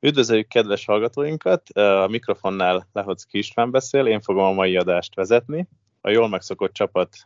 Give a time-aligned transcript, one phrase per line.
[0.00, 1.68] Üdvözöljük kedves hallgatóinkat!
[1.70, 5.68] A mikrofonnál Lehoczki István beszél, én fogom a mai adást vezetni.
[6.00, 7.16] A jól megszokott csapat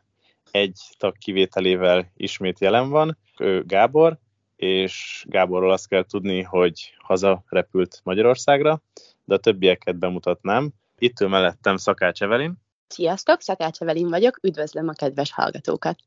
[0.50, 4.18] egy tag kivételével ismét jelen van, ő Gábor,
[4.56, 8.82] és Gáborról azt kell tudni, hogy haza repült Magyarországra,
[9.24, 10.70] de a többieket bemutatnám.
[10.98, 12.54] Itt ő mellettem Szakács Evelin.
[12.88, 15.98] Sziasztok, Szakács Evelin vagyok, üdvözlöm a kedves hallgatókat.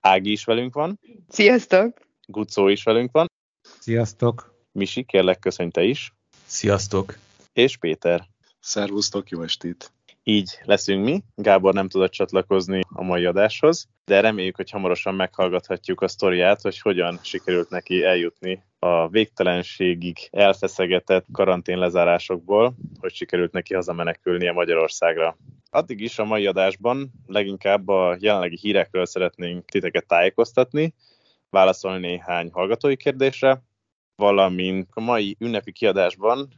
[0.00, 1.00] Ági is velünk van.
[1.28, 1.98] Sziasztok!
[2.26, 3.26] Gucó is velünk van.
[3.78, 4.55] Sziasztok!
[4.76, 6.12] Misi, kérlek köszönj te is.
[6.46, 7.18] Sziasztok!
[7.52, 8.26] És Péter.
[8.60, 9.92] Szervusztok, jó estét!
[10.22, 11.22] Így leszünk mi.
[11.34, 16.78] Gábor nem tudott csatlakozni a mai adáshoz, de reméljük, hogy hamarosan meghallgathatjuk a sztoriát, hogy
[16.78, 25.36] hogyan sikerült neki eljutni a végtelenségig elfeszegetett karantén lezárásokból, hogy sikerült neki hazamenekülnie Magyarországra.
[25.70, 30.94] Addig is a mai adásban leginkább a jelenlegi hírekről szeretnénk titeket tájékoztatni,
[31.50, 33.62] válaszolni néhány hallgatói kérdésre,
[34.16, 36.48] valamint a mai ünnepi kiadásban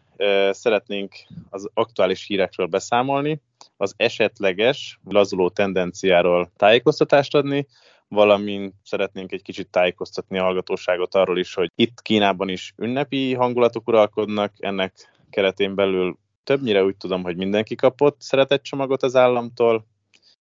[0.50, 1.14] szeretnénk
[1.50, 3.40] az aktuális hírekről beszámolni,
[3.76, 7.66] az esetleges lazuló tendenciáról tájékoztatást adni,
[8.08, 13.88] valamint szeretnénk egy kicsit tájékoztatni a hallgatóságot arról is, hogy itt Kínában is ünnepi hangulatok
[13.88, 14.92] uralkodnak, ennek
[15.30, 19.86] keretén belül többnyire úgy tudom, hogy mindenki kapott szeretetcsomagot az államtól,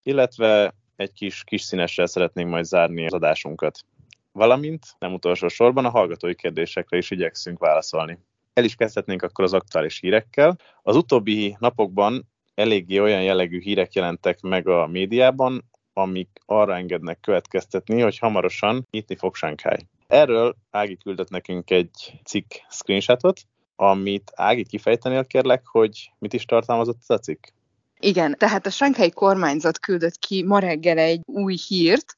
[0.03, 3.79] illetve egy kis, kis színessel szeretnénk majd zárni az adásunkat.
[4.39, 8.19] Valamint, nem utolsó sorban, a hallgatói kérdésekre is igyekszünk válaszolni.
[8.53, 10.57] El is kezdhetnénk akkor az aktuális hírekkel.
[10.81, 18.01] Az utóbbi napokban eléggé olyan jellegű hírek jelentek meg a médiában, amik arra engednek következtetni,
[18.01, 19.87] hogy hamarosan nyitni fog Shanghai.
[20.07, 23.41] Erről Ági küldött nekünk egy cikk screenshotot,
[23.75, 27.43] amit Ági kifejtenél kérlek, hogy mit is tartalmazott ez a cikk?
[28.01, 32.15] Igen, tehát a Shanghai kormányzat küldött ki ma reggel egy új hírt,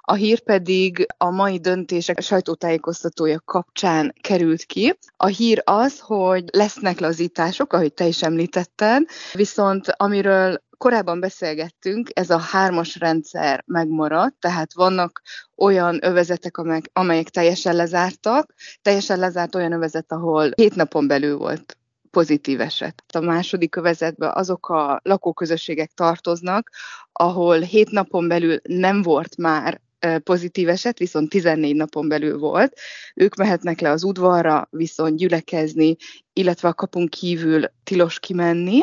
[0.00, 4.98] a hír pedig a mai döntések sajtótájékoztatója kapcsán került ki.
[5.16, 12.30] A hír az, hogy lesznek lazítások, ahogy te is említetted, viszont amiről korábban beszélgettünk, ez
[12.30, 15.22] a hármas rendszer megmaradt, tehát vannak
[15.56, 21.76] olyan övezetek, amelyek, amelyek teljesen lezártak, teljesen lezárt olyan övezet, ahol hét napon belül volt
[22.12, 23.02] pozitív eset.
[23.14, 26.70] A második övezetben azok a lakóközösségek tartoznak,
[27.12, 29.80] ahol hét napon belül nem volt már
[30.24, 32.78] pozitív eset, viszont 14 napon belül volt.
[33.14, 35.96] Ők mehetnek le az udvarra, viszont gyülekezni,
[36.32, 38.80] illetve a kapunk kívül tilos kimenni.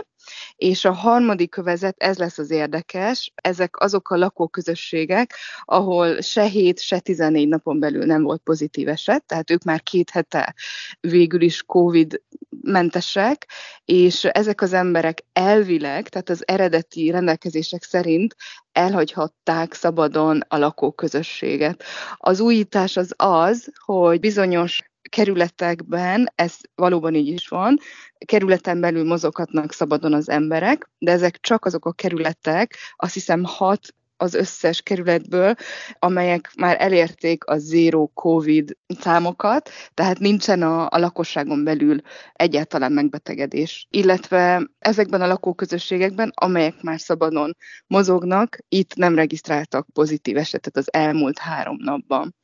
[0.55, 6.79] És a harmadik kövezet, ez lesz az érdekes, ezek azok a lakóközösségek, ahol se 7,
[6.79, 10.55] se 14 napon belül nem volt pozitív eset, tehát ők már két hete
[10.99, 12.21] végül is COVID
[12.61, 13.47] mentesek,
[13.85, 18.35] és ezek az emberek elvileg, tehát az eredeti rendelkezések szerint
[18.71, 21.83] elhagyhatták szabadon a lakóközösséget.
[22.17, 27.77] Az újítás az az, hogy bizonyos kerületekben, ez valóban így is van,
[28.25, 33.93] kerületen belül mozoghatnak szabadon az emberek, de ezek csak azok a kerületek, azt hiszem hat
[34.21, 35.55] az összes kerületből,
[35.99, 42.01] amelyek már elérték a zero COVID számokat, tehát nincsen a, a lakosságon belül
[42.33, 43.87] egyáltalán megbetegedés.
[43.89, 47.55] Illetve ezekben a lakóközösségekben, amelyek már szabadon
[47.87, 52.35] mozognak, itt nem regisztráltak pozitív esetet az elmúlt három napban.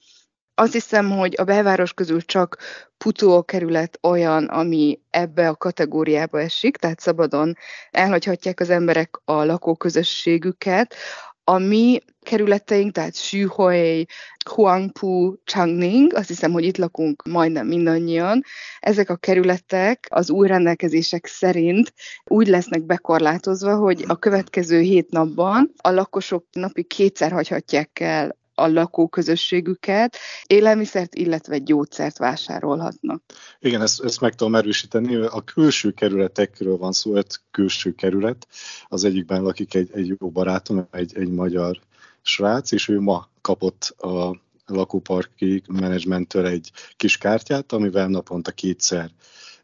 [0.57, 2.57] Azt hiszem, hogy a belváros közül csak
[2.97, 7.53] Putó kerület olyan, ami ebbe a kategóriába esik, tehát szabadon
[7.91, 10.95] elhagyhatják az emberek a lakóközösségüket.
[11.43, 14.05] A mi kerületeink, tehát Xühui,
[14.49, 18.43] Huangpu, Changning, azt hiszem, hogy itt lakunk majdnem mindannyian,
[18.79, 25.71] ezek a kerületek az új rendelkezések szerint úgy lesznek bekorlátozva, hogy a következő hét napban
[25.81, 33.23] a lakosok napi kétszer hagyhatják el a lakóközösségüket, élelmiszert, illetve gyógyszert vásárolhatnak.
[33.59, 35.15] Igen, ezt, ezt meg tudom erősíteni.
[35.15, 38.47] A külső kerületekről van szó, öt külső kerület.
[38.87, 41.79] Az egyikben lakik egy, egy jó barátom, egy, egy magyar
[42.21, 49.09] srác, és ő ma kapott a lakóparki menedzsmenttől egy kis kártyát, amivel naponta kétszer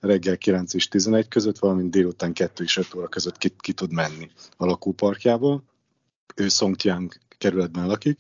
[0.02, 3.92] reggel 9 és 11 között, valamint délután 2 és 5 óra között ki, ki tud
[3.92, 5.64] menni a lakóparkjából.
[6.36, 8.20] Ő Songtiang kerületben lakik,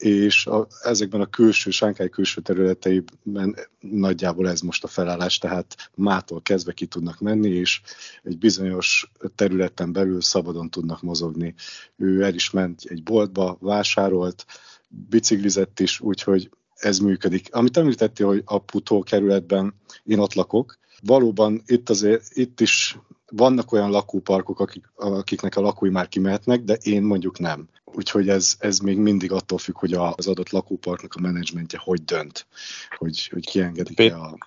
[0.00, 6.42] és a, ezekben a külső, Sánkály külső területeiben nagyjából ez most a felállás, tehát mától
[6.42, 7.80] kezdve ki tudnak menni, és
[8.22, 11.54] egy bizonyos területen belül szabadon tudnak mozogni.
[11.96, 14.46] Ő el is ment egy boltba, vásárolt,
[14.88, 17.54] biciklizett is, úgyhogy ez működik.
[17.54, 19.74] Amit említettél, hogy a Putó kerületben
[20.04, 22.98] én ott lakok, valóban itt azért, itt is
[23.30, 27.68] vannak olyan lakóparkok, akik, akiknek a lakói már kimehetnek, de én mondjuk nem.
[27.84, 32.46] Úgyhogy ez, ez még mindig attól függ, hogy az adott lakóparknak a menedzsmentje hogy dönt,
[32.96, 34.38] hogy, hogy kiengedik-e a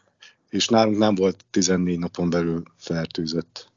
[0.53, 3.71] és nálunk nem volt 14 napon belül fertőzött.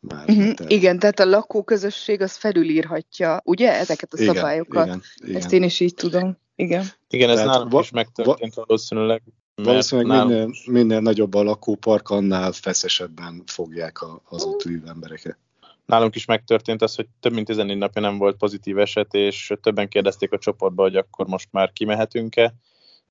[0.00, 0.54] Már uh-huh.
[0.66, 4.86] Igen, tehát a lakóközösség az felülírhatja, ugye, ezeket a igen, szabályokat.
[4.86, 5.36] Igen, igen.
[5.36, 6.36] Ezt én is így tudom.
[6.54, 6.86] Igen.
[7.08, 9.22] Igen, ez nálunk va- is megtörtént va- valószínűleg.
[9.62, 10.30] Valószínűleg nálunk...
[10.30, 15.38] minél, minél nagyobb a lakópark, annál feszesebben fogják a, az ott lévő embereket.
[15.86, 19.88] Nálunk is megtörtént az, hogy több mint 14 napja nem volt pozitív eset, és többen
[19.88, 22.54] kérdezték a csoportba, hogy akkor most már kimehetünk-e,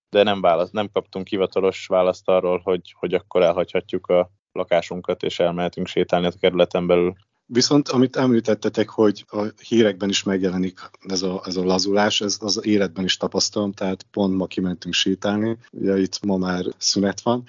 [0.10, 5.40] de nem, válasz, nem kaptunk hivatalos választ arról, hogy, hogy akkor elhagyhatjuk a lakásunkat, és
[5.40, 7.16] elmehetünk sétálni a kerületen belül.
[7.48, 12.66] Viszont amit említettetek, hogy a hírekben is megjelenik ez a, ez a lazulás, ez az
[12.66, 17.44] életben is tapasztalom, tehát pont ma kimentünk sétálni, ugye itt ma már szünet van,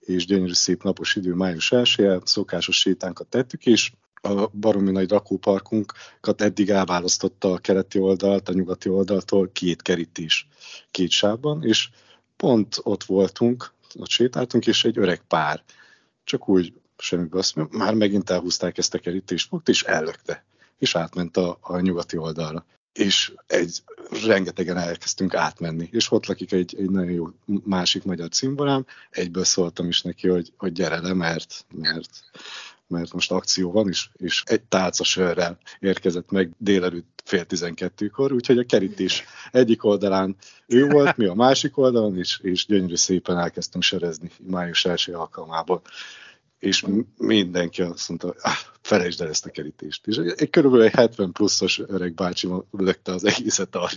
[0.00, 3.92] és gyönyörű szép napos idő, május 1 szokásos sétánkat tettük, és
[4.22, 10.48] a baromi nagy rakóparkunkat eddig elválasztotta a keleti oldalt, a nyugati oldaltól két kerítés
[10.90, 11.88] két sávban, és
[12.36, 15.62] pont ott voltunk, ott sétáltunk, és egy öreg pár.
[16.24, 20.44] Csak úgy semmi azt már megint elhúzták ezt a kerítést, fogta, és ellökte,
[20.78, 22.64] és átment a, a nyugati oldalra.
[22.92, 23.82] És egy,
[24.26, 27.28] rengetegen elkezdtünk átmenni, és ott lakik egy, egy nagyon jó
[27.64, 32.10] másik magyar cimborám, egyből szóltam is neki, hogy, hogy gyere le, mert, mert
[32.90, 38.58] mert most akció van, és, és egy tálca sörrel érkezett meg délelőtt fél tizenkettőkor, úgyhogy
[38.58, 40.36] a kerítés egyik oldalán
[40.66, 45.82] ő volt, mi a másik oldalon, és, és gyönyörű szépen elkezdtünk serezni május első alkalmából.
[46.60, 46.86] És
[47.16, 48.52] mindenki azt mondta, hogy ah,
[48.82, 50.06] felejtsd el ezt a kerítést.
[50.06, 53.88] És egy, körülbelül egy 70 pluszos öreg bácsi lökte az egészet arra.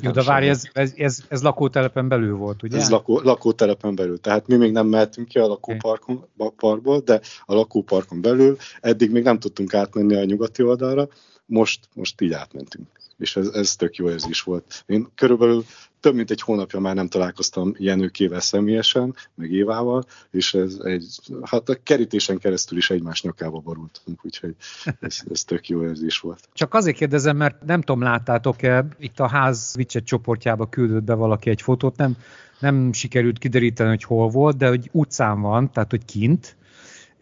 [0.00, 2.76] Jó, de várj, ez, ez, ez, ez lakótelepen belül volt, ugye?
[2.76, 4.20] Ez lakó, lakótelepen belül.
[4.20, 9.38] Tehát mi még nem mehetünk ki a lakóparkból, de a lakóparkon belül eddig még nem
[9.38, 11.08] tudtunk átmenni a nyugati oldalra,
[11.46, 12.86] most, most így átmentünk.
[13.18, 14.84] És ez, ez tök jó érzés volt.
[14.86, 15.64] Én körülbelül
[16.04, 21.68] több mint egy hónapja már nem találkoztam Jenőkével személyesen, meg Évával, és ez egy, hát
[21.68, 24.54] a kerítésen keresztül is egymás nyakába borultunk, úgyhogy
[25.00, 26.48] ez, ez tök jó érzés volt.
[26.52, 31.50] Csak azért kérdezem, mert nem tudom, láttátok-e, itt a ház Wicset csoportjába küldött be valaki
[31.50, 32.16] egy fotót, nem,
[32.58, 36.56] nem sikerült kideríteni, hogy hol volt, de hogy utcán van, tehát hogy kint,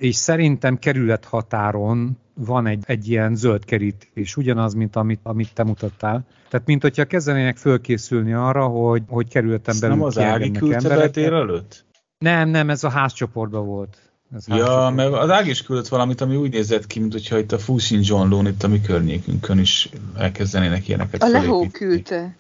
[0.02, 5.64] és szerintem kerület határon van egy, egy ilyen zöld kerítés, ugyanaz, mint amit, amit te
[5.64, 6.24] mutattál.
[6.48, 11.84] Tehát, mint hogyha kezdenének fölkészülni arra, hogy, hogy kerületen belül nem az Ági küldte előtt?
[12.18, 13.96] Nem, nem, ez a házcsoportban volt.
[14.34, 17.52] Ez ja, mert az Ági is küldött valamit, ami úgy nézett ki, mint hogyha itt
[17.52, 22.36] a Fusin John Lone itt a mi környékünkön is elkezdenének ilyeneket A Lehó küldte.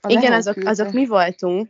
[0.00, 0.70] A Igen, azok, küldte.
[0.70, 1.68] azok mi voltunk,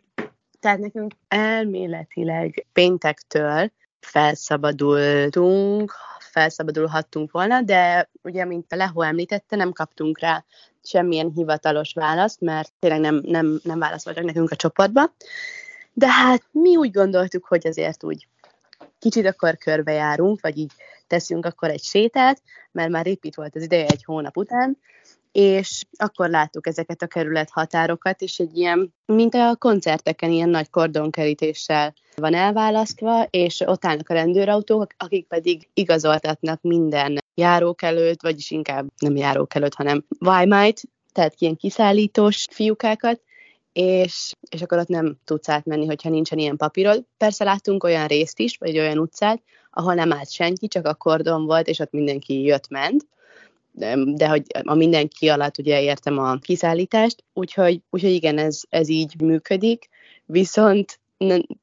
[0.60, 3.70] tehát nekünk elméletileg péntektől
[4.06, 10.44] felszabadultunk, felszabadulhattunk volna, de ugye, mint a Lehó említette, nem kaptunk rá
[10.82, 15.12] semmilyen hivatalos választ, mert tényleg nem, nem, nem válaszoltak nekünk a csoportba.
[15.92, 18.28] De hát mi úgy gondoltuk, hogy azért úgy
[18.98, 20.72] kicsit akkor körbejárunk, vagy így
[21.06, 22.42] teszünk akkor egy sétát,
[22.72, 24.78] mert már épít volt az ideje egy hónap után,
[25.38, 30.70] és akkor láttuk ezeket a kerület határokat, és egy ilyen, mint a koncerteken, ilyen nagy
[30.70, 38.50] kordonkerítéssel van elválasztva, és ott állnak a rendőrautók, akik pedig igazoltatnak minden járók előtt, vagyis
[38.50, 43.20] inkább nem járók előtt, hanem Vajmájt, tehát ilyen kiszállítós fiúkákat,
[43.72, 47.04] és, és akkor ott nem tudsz átmenni, hogyha nincsen ilyen papírod.
[47.16, 51.46] Persze láttunk olyan részt is, vagy olyan utcát, ahol nem állt senki, csak a kordon
[51.46, 53.06] volt, és ott mindenki jött-ment,
[54.04, 59.20] de hogy a mindenki alatt ugye értem a kiszállítást, úgyhogy, úgyhogy igen, ez, ez így
[59.20, 59.88] működik,
[60.24, 61.00] viszont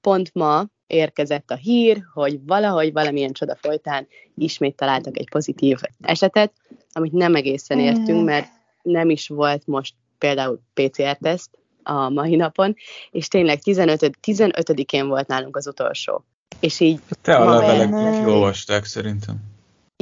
[0.01, 6.53] pont ma érkezett a hír, hogy valahogy valamilyen csoda folytán ismét találtak egy pozitív esetet,
[6.91, 8.48] amit nem egészen értünk, mert
[8.82, 11.50] nem is volt most például PCR-teszt
[11.84, 12.75] a mai napon,
[13.12, 16.24] és tényleg 15, 15-én volt nálunk az utolsó.
[16.60, 17.00] És így...
[17.22, 19.52] Te a levelek olvasták szerintem.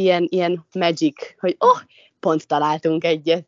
[0.02, 1.80] Ilyen, ilyen magic, hogy oh,
[2.20, 3.48] pont találtunk egyet.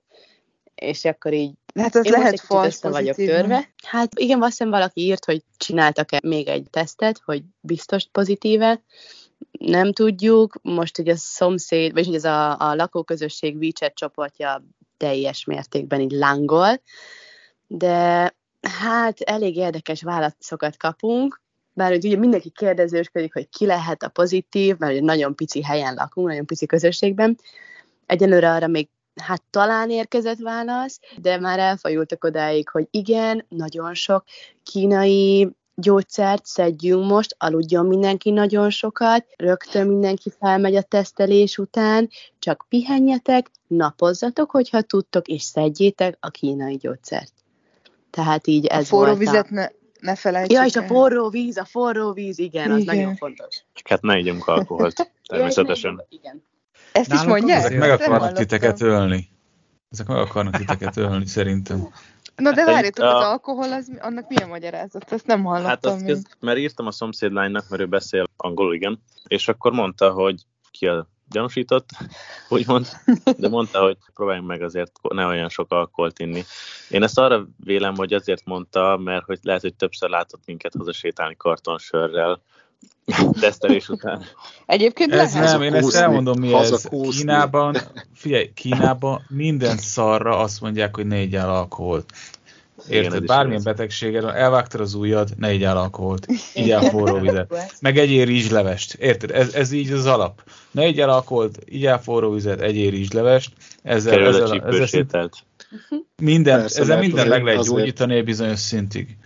[0.76, 3.70] És akkor így Hát ez Én lehet falsz vagyok törve.
[3.84, 8.82] Hát igen, azt hiszem valaki írt, hogy csináltak-e még egy tesztet, hogy biztos pozitíve.
[9.52, 10.60] Nem tudjuk.
[10.62, 14.64] Most, hogy a szomszéd, vagy hogy ez a, a lakóközösség WeChat csoportja
[14.98, 16.82] teljes mértékben így lángol.
[17.68, 21.42] De hát elég érdekes válaszokat kapunk,
[21.74, 26.46] bár ugye mindenki kérdezősködik, hogy ki lehet a pozitív, mert nagyon pici helyen lakunk, nagyon
[26.46, 27.38] pici közösségben.
[28.06, 28.88] Egyelőre arra még
[29.22, 34.24] hát talán érkezett válasz, de már elfajultak odáig, hogy igen, nagyon sok
[34.64, 42.66] kínai gyógyszert szedjünk most, aludjon mindenki nagyon sokat, rögtön mindenki felmegy a tesztelés után, csak
[42.70, 47.34] pihenjetek, napozzatok, hogyha tudtok, és szedjétek a kínai gyógyszert.
[48.10, 49.68] Tehát így ez a forró volt vizet ne,
[50.04, 52.96] ne felejtsük Ja, és a forró víz, a forró víz, igen, az Igen.
[52.96, 53.64] nagyon fontos.
[53.74, 55.94] Csak hát ne igyunk alkoholt, természetesen.
[55.98, 56.44] Ja, igen.
[56.92, 57.58] Ezt is Nálunk mondják?
[57.66, 59.30] azért- Ezek meg akarnak titeket ölni.
[59.90, 61.88] Ezek meg akarnak titeket ölni, szerintem.
[62.36, 65.12] Na de Hát, várjatok, a- az alkohol, az, annak milyen magyarázat?
[65.12, 69.00] Ezt nem hallottam Hát azt kezd, mert írtam a szomszédlánynak, mert ő beszél angolul, igen,
[69.28, 70.42] és akkor mondta, hogy
[70.72, 71.90] ki a gyanúsított,
[72.50, 72.88] úgymond,
[73.38, 76.44] de mondta, hogy próbáljunk meg azért ne olyan sok alkoholt inni.
[76.90, 81.36] Én ezt arra vélem, hogy azért mondta, mert hogy lehet, hogy többször látott minket hazasétálni
[81.38, 82.42] kartonsörrel,
[83.40, 84.24] tesztelés után.
[84.66, 85.52] Egyébként Ez lehet.
[85.52, 86.90] nem, én ezt elmondom, mi ez.
[87.10, 87.76] Kínában,
[88.14, 92.14] figyelj, Kínában minden szarra azt mondják, hogy ne igyál alkoholt.
[92.90, 93.26] Érted?
[93.26, 96.26] Bármilyen betegséged van, elvágtad az ujjad, ne igyál alkoholt.
[96.54, 97.74] Igyál forró vizet.
[97.82, 98.94] Meg egyél rizslevest.
[98.94, 99.32] Érted?
[99.32, 100.44] Ez, ez így az alap.
[100.72, 103.52] Ne igyál alkoholt, igyál forró vizet, egyél rizslevest.
[103.84, 105.46] Ezzel, Kerül a ezzel, ezzel szint-
[106.22, 109.18] minden, Persze, ezzel minden meg lehet azért- gyógyítani egy bizonyos szintig.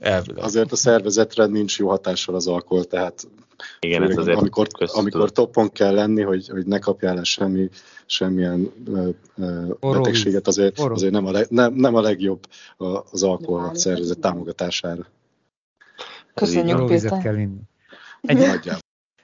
[0.00, 0.44] Elvileg.
[0.44, 3.26] Azért a szervezetre nincs jó hatással az alkohol, tehát
[3.80, 7.68] Igen, ez azért amikor, amikor topon kell lenni, hogy, hogy ne kapjál el semmi,
[8.06, 12.46] semmilyen ö, ö, betegséget, azért, azért nem, a leg, nem, nem a legjobb
[13.10, 15.06] az alkohol a szervezet támogatására.
[16.34, 17.18] Köszönjük, Péter.
[17.18, 17.60] kell inni.
[18.20, 18.70] Egy,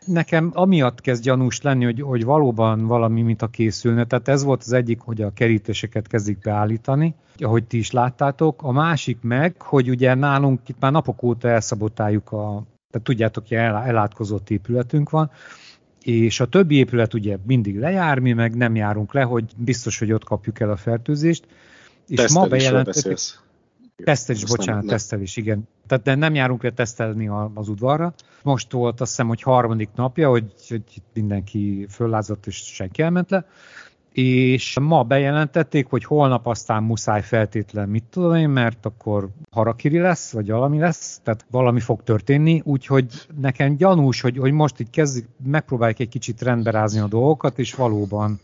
[0.06, 4.04] nekem amiatt kezd gyanús lenni, hogy, hogy valóban valami mint a készülne.
[4.04, 8.62] Tehát ez volt az egyik, hogy a kerítéseket kezdik beállítani, ahogy ti is láttátok.
[8.62, 13.56] A másik meg, hogy ugye nálunk itt már napok óta elszabotáljuk a, tehát tudjátok, hogy
[13.56, 15.30] el, elátkozott épületünk van,
[16.04, 20.12] és a többi épület ugye mindig lejár, mi meg nem járunk le, hogy biztos, hogy
[20.12, 21.46] ott kapjuk el a fertőzést.
[22.08, 25.22] És ma Tesztelésről bejelentették, Azt nem- bocsánat, nem.
[25.34, 25.68] igen.
[25.86, 28.14] Tehát de nem járunk le tesztelni az udvarra.
[28.42, 30.82] Most volt azt hiszem, hogy harmadik napja, hogy, hogy
[31.14, 33.46] mindenki föllázadt és senki elment le.
[34.12, 40.32] És ma bejelentették, hogy holnap aztán muszáj feltétlen, mit tudom én, mert akkor harakiri lesz,
[40.32, 45.28] vagy valami lesz, tehát valami fog történni, úgyhogy nekem gyanús, hogy, hogy most így kezdik,
[45.44, 48.40] megpróbálják egy kicsit rendbe rázni a dolgokat, és valóban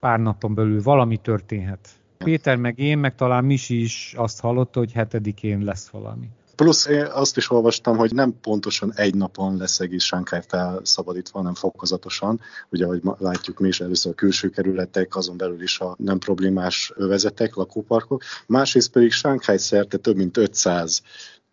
[0.00, 1.88] pár napon belül valami történhet.
[2.18, 6.28] Péter meg én, meg talán Misi is azt hallotta, hogy hetedikén lesz valami.
[6.62, 11.54] Plusz én azt is olvastam, hogy nem pontosan egy napon lesz egész Sánkály felszabadítva, hanem
[11.54, 12.40] fokozatosan.
[12.70, 16.92] Ugye, ahogy látjuk mi is, először a külső kerületek, azon belül is a nem problémás
[16.94, 18.22] övezetek, lakóparkok.
[18.46, 21.02] Másrészt pedig Sánkály szerte több mint 500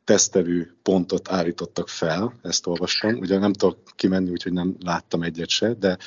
[0.04, 3.18] tesztelő pontot állítottak fel, ezt olvastam.
[3.18, 5.98] Ugye nem tudok kimenni, úgyhogy nem láttam egyet se, de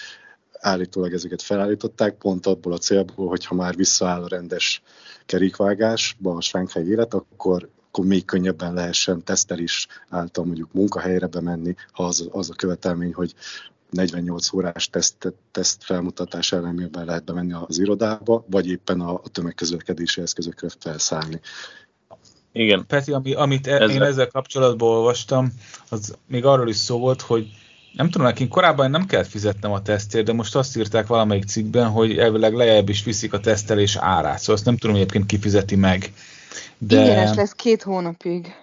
[0.53, 4.83] állítólag ezeket felállították, pont abból a célból, hogy ha már visszaáll a rendes
[5.27, 12.05] kerékvágásba a Sánkály élet, akkor akkor még könnyebben lehessen tesztelés által mondjuk munkahelyre bemenni, ha
[12.05, 13.35] az, az a követelmény, hogy
[13.91, 20.21] 48 órás teszt, teszt felmutatás ellenében lehet bemenni az irodába, vagy éppen a, a tömegközlekedési
[20.21, 21.41] eszközökre felszállni.
[22.53, 25.53] Igen, Peti, ami, amit e, Ezzel- én ezzel kapcsolatban olvastam,
[25.89, 27.47] az még arról is szó volt, hogy
[27.93, 31.89] nem tudom, nekünk korábban nem kellett fizetnem a tesztért, de most azt írták valamelyik cikkben,
[31.89, 34.39] hogy elvileg lejjebb is viszik a tesztelés árát.
[34.39, 36.13] Szóval azt nem tudom, hogy egyébként kifizeti meg.
[36.79, 36.99] De...
[37.01, 38.55] Ingyenes lesz két hónapig.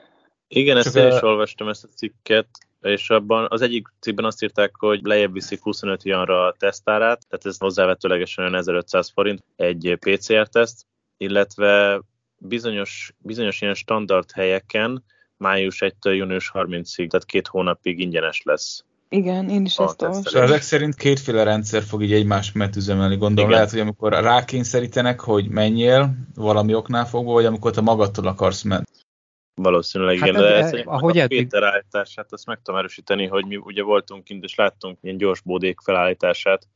[0.47, 2.47] igen, ezt Csak én a- is olvastam ezt a cikket,
[2.81, 7.45] és abban az egyik cikkben azt írták, hogy lejjebb viszik 25 janra a tesztárát, tehát
[7.45, 10.85] ez hozzávetőlegesen olyan 1500 forint egy PCR-teszt,
[11.17, 12.01] illetve
[12.37, 15.03] bizonyos, bizonyos ilyen standard helyeken
[15.37, 18.83] május 1-től június 30-ig, tehát két hónapig ingyenes lesz.
[19.09, 20.31] Igen, én is A ezt olvastam.
[20.31, 23.15] Szóval ezek szerint kétféle rendszer fog így egymás mellett üzemelni.
[23.17, 23.59] Gondolom Igen.
[23.59, 28.83] lehet, hogy amikor rákényszerítenek, hogy menjél valami oknál fogva, vagy amikor te magadtól akarsz menni.
[29.55, 32.79] Valószínűleg Hát igen, ez- de e- ezt ahogy a eddig- Péter állítását, azt meg tudom
[32.79, 36.67] erősíteni, hogy mi ugye voltunk kint, és láttunk ilyen gyors bódék felállítását,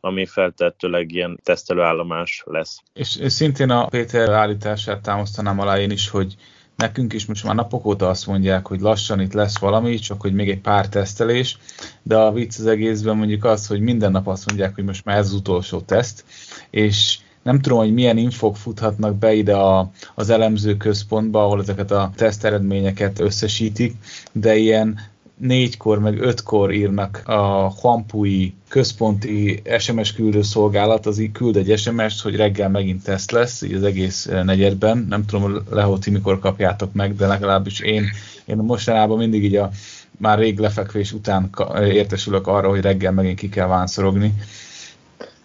[0.00, 2.78] ami feltehetőleg ilyen tesztelőállomás lesz.
[2.92, 6.34] És, és szintén a Péter állítását támasztanám alá én is, hogy
[6.76, 10.34] nekünk is most már napok óta azt mondják, hogy lassan itt lesz valami, csak hogy
[10.34, 11.58] még egy pár tesztelés,
[12.02, 15.16] de a vicc az egészben mondjuk az, hogy minden nap azt mondják, hogy most már
[15.16, 16.24] ez az utolsó teszt,
[16.70, 21.90] és nem tudom, hogy milyen infok futhatnak be ide a, az elemző központba, ahol ezeket
[21.90, 23.96] a teszt eredményeket összesítik,
[24.32, 25.00] de ilyen
[25.42, 32.20] négykor, meg ötkor írnak a Huampui központi SMS küldő szolgálat, az így küld egy SMS-t,
[32.20, 35.06] hogy reggel megint teszt lesz, így az egész eh, negyedben.
[35.08, 38.04] Nem tudom, Lehó, ti mikor kapjátok meg, de legalábbis én,
[38.44, 39.70] én mostanában mindig így a
[40.18, 44.34] már rég lefekvés után értesülök arra, hogy reggel megint ki kell vánszorogni.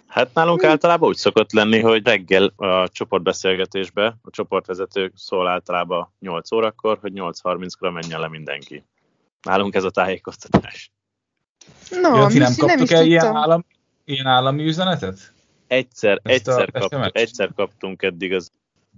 [0.06, 6.52] Hát nálunk általában úgy szokott lenni, hogy reggel a csoportbeszélgetésbe a csoportvezető szól általában 8
[6.52, 8.84] órakor, hogy 8.30-kor menjen le mindenki.
[9.42, 10.92] Nálunk ez a tájékoztatás.
[11.90, 13.42] No, ti nem kaptok el ilyen, tudtam.
[13.42, 13.64] állam,
[14.04, 15.32] ilyen állami üzenetet?
[15.66, 17.16] Egyszer, Ezt a egyszer, kap, SMS-t?
[17.16, 18.50] egyszer kaptunk eddig az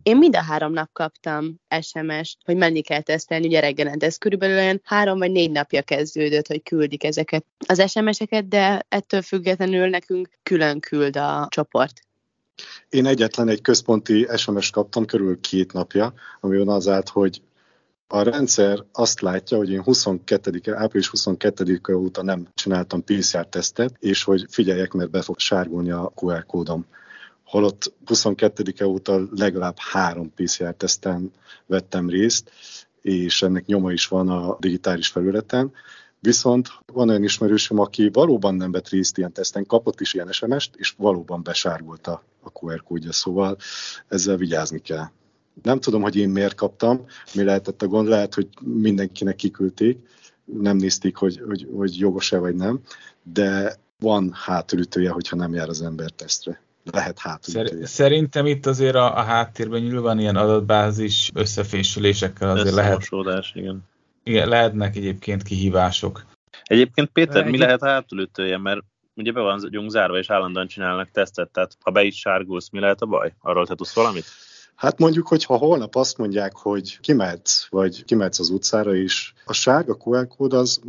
[0.02, 4.06] Én mind a három nap kaptam SMS-t, hogy menni kell tesztelni, ugye reggelente.
[4.06, 9.22] Ez körülbelül olyan három vagy négy napja kezdődött, hogy küldik ezeket az SMS-eket, de ettől
[9.22, 12.00] függetlenül nekünk külön küld a csoport.
[12.88, 17.42] Én egyetlen egy központi SMS kaptam körül két napja, amiben az állt, hogy
[18.12, 24.46] a rendszer azt látja, hogy én 22 április 22-e óta nem csináltam PCR-tesztet, és hogy
[24.48, 26.86] figyeljek, mert be fog sárgulni a QR kódom.
[27.44, 31.30] Holott 22-e óta legalább három PCR-teszten
[31.66, 32.50] vettem részt,
[33.00, 35.72] és ennek nyoma is van a digitális felületen.
[36.20, 40.76] Viszont van olyan ismerősöm, aki valóban nem vett részt ilyen teszten, kapott is ilyen SMS-t,
[40.76, 43.56] és valóban besárgult a QR kódja, szóval
[44.08, 45.06] ezzel vigyázni kell.
[45.62, 47.04] Nem tudom, hogy én miért kaptam,
[47.34, 49.98] mi lehetett a gond, lehet, hogy mindenkinek kiküldték,
[50.44, 52.80] nem nézték, hogy, hogy, hogy jogos-e vagy nem,
[53.22, 56.62] de van hátulütője, hogyha nem jár az ember tesztre.
[56.92, 57.86] Lehet hátulütője.
[57.86, 63.08] Szerintem itt azért a, a háttérben nyilván ilyen adatbázis összefésülésekkel azért lehet...
[63.54, 63.88] igen.
[64.22, 66.24] Igen, lehetnek egyébként kihívások.
[66.62, 68.58] Egyébként Péter, mi lehet a hátulütője?
[68.58, 68.80] Mert
[69.14, 73.00] ugye be van zárva, és állandóan csinálnak tesztet, tehát ha be is sárgulsz, mi lehet
[73.00, 73.34] a baj?
[73.40, 74.24] Arról te tudsz valamit?
[74.80, 79.52] Hát mondjuk, hogy ha holnap azt mondják, hogy kimehetsz, vagy kimehetsz az utcára is, a
[79.52, 80.80] sárga QR kód az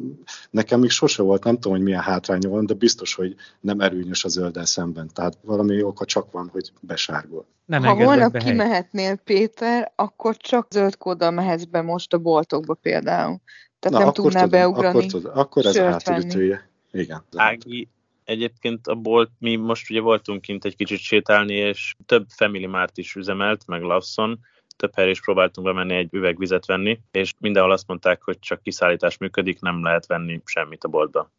[0.49, 4.25] nekem még sose volt, nem tudom, hogy milyen hátránya van, de biztos, hogy nem erőnyös
[4.25, 5.09] a zölddel szemben.
[5.13, 7.45] Tehát valami oka csak van, hogy besárgol.
[7.65, 12.73] Nem ha holnap be kimehetnél, Péter, akkor csak zöld kóddal mehetsz be most a boltokba
[12.73, 13.39] például.
[13.79, 14.97] Tehát Na, nem tudnál tudom, beugrani.
[14.97, 16.69] Akkor, tud, akkor ez a hátulütője.
[16.91, 17.23] Igen.
[17.35, 17.89] Ági,
[18.31, 22.97] egyébként a bolt, mi most ugye voltunk kint egy kicsit sétálni, és több Family Mart
[22.97, 24.39] is üzemelt, meg Lawson,
[24.77, 29.17] több helyre is próbáltunk bemenni egy üvegvizet venni, és mindenhol azt mondták, hogy csak kiszállítás
[29.17, 31.31] működik, nem lehet venni semmit a boltba.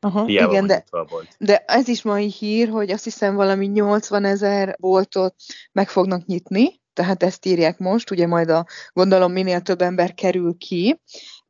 [0.00, 0.84] Aha, igen, de,
[1.38, 5.34] de ez is mai hír, hogy azt hiszem valami 80 ezer boltot
[5.72, 10.56] meg fognak nyitni, tehát ezt írják most, ugye majd a gondolom minél több ember kerül
[10.58, 11.00] ki,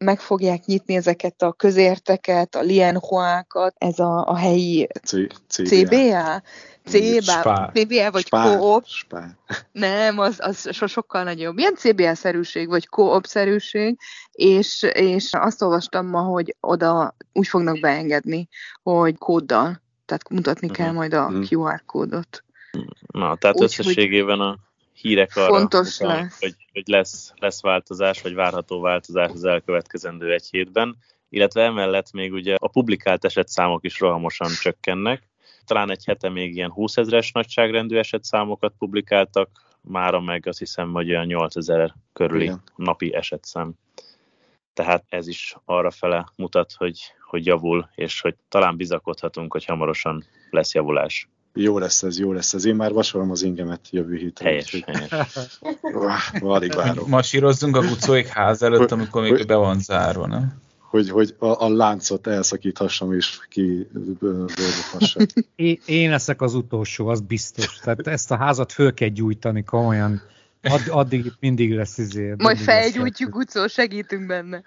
[0.04, 4.88] meg fogják nyitni ezeket a közérteket, a lienhuákat, ez a, a helyi
[5.48, 6.42] CBA?
[6.84, 8.84] CBA, CBA vagy Coop.
[9.72, 11.58] Nem, az, az so, sokkal nagyobb.
[11.58, 13.98] Ilyen CBA-szerűség, vagy Coop-szerűség,
[14.32, 18.48] és, és azt olvastam ma, hogy oda úgy fognak beengedni,
[18.82, 20.96] hogy kóddal, tehát mutatni kell mhm.
[20.96, 21.42] majd a mhm.
[21.50, 22.44] QR kódot.
[23.06, 24.58] Na, tehát úgy, összességében a
[24.92, 26.40] hírek arra, Fontos utal, lesz.
[26.40, 30.96] Hogy, hogy lesz, lesz változás, vagy várható változás az elkövetkezendő egy hétben,
[31.28, 35.28] illetve emellett még ugye a publikált esetszámok is rohamosan csökkennek.
[35.64, 41.10] Talán egy hete még ilyen 20 ezeres nagyságrendű esetszámokat publikáltak, mára meg azt hiszem, hogy
[41.10, 42.62] olyan 8 ezer körüli Igen.
[42.76, 43.74] napi esetszám.
[44.72, 50.24] Tehát ez is arra fele mutat, hogy, hogy javul, és hogy talán bizakodhatunk, hogy hamarosan
[50.50, 51.28] lesz javulás.
[51.56, 52.64] Jó lesz ez, jó lesz ez.
[52.64, 54.46] Én már vasolom az ingemet jövő héten.
[54.46, 55.60] Helyes, helyes.
[56.40, 57.08] Alig várom.
[57.08, 60.62] Masírozzunk a gucóik ház előtt, amikor még hogy, be van zárva, nem?
[60.78, 63.88] Hogy, hogy a, a láncot elszakíthassam és ki
[65.86, 67.78] Én leszek az utolsó, az biztos.
[67.78, 70.22] Tehát ezt a házat föl kell gyújtani komolyan.
[70.62, 72.34] Add, addig itt mindig lesz izé.
[72.38, 74.62] Majd felgyújtjuk, Gucó, segítünk benne.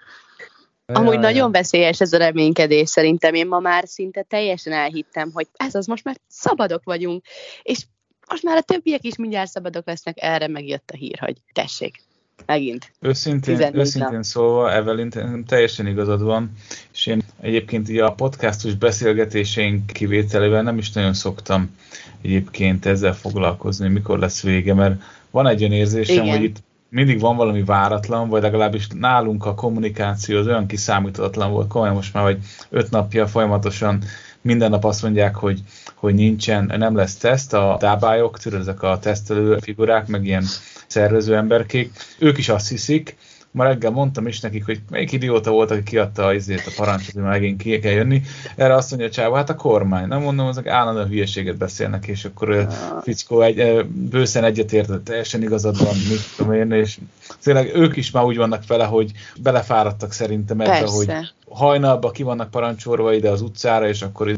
[0.92, 3.34] Amúgy ja, nagyon veszélyes ez a reménykedés szerintem.
[3.34, 7.24] Én ma már szinte teljesen elhittem, hogy ez az, most már szabadok vagyunk.
[7.62, 7.84] És
[8.28, 12.02] most már a többiek is mindjárt szabadok lesznek, erre megjött a hír, hogy tessék,
[12.46, 12.92] megint.
[13.00, 15.10] Őszintén, őszintén szólva, Evelyn,
[15.46, 16.52] teljesen igazad van,
[16.92, 21.76] és én egyébként a podcastos beszélgetéseink kivételével nem is nagyon szoktam
[22.22, 26.36] egyébként ezzel foglalkozni, mikor lesz vége, mert van egy olyan érzésem, Igen.
[26.36, 31.68] hogy itt mindig van valami váratlan, vagy legalábbis nálunk a kommunikáció az olyan kiszámíthatatlan volt,
[31.68, 32.38] komolyan most már, hogy
[32.70, 34.02] öt napja folyamatosan
[34.40, 35.62] minden nap azt mondják, hogy,
[35.94, 40.44] hogy nincsen, nem lesz teszt, a dábályok, tudod, ezek a tesztelő figurák, meg ilyen
[40.86, 43.16] szervező emberkék, ők is azt hiszik,
[43.50, 47.22] ma reggel mondtam is nekik, hogy melyik idióta volt, aki kiadta azért a parancsot, hogy
[47.22, 48.22] megint ki kell jönni.
[48.56, 50.08] Erre azt mondja a csáva, hát a kormány.
[50.08, 52.68] Nem mondom, azok állandóan hülyeséget beszélnek, és akkor ja.
[53.02, 56.98] fickó egy, bőszen egyetért, teljesen igazad van, mit tudom én, és
[57.42, 60.94] tényleg ők is már úgy vannak vele, hogy belefáradtak szerintem ebbe, Persze.
[60.94, 64.36] hogy hajnalban ki vannak parancsolva ide az utcára, és akkor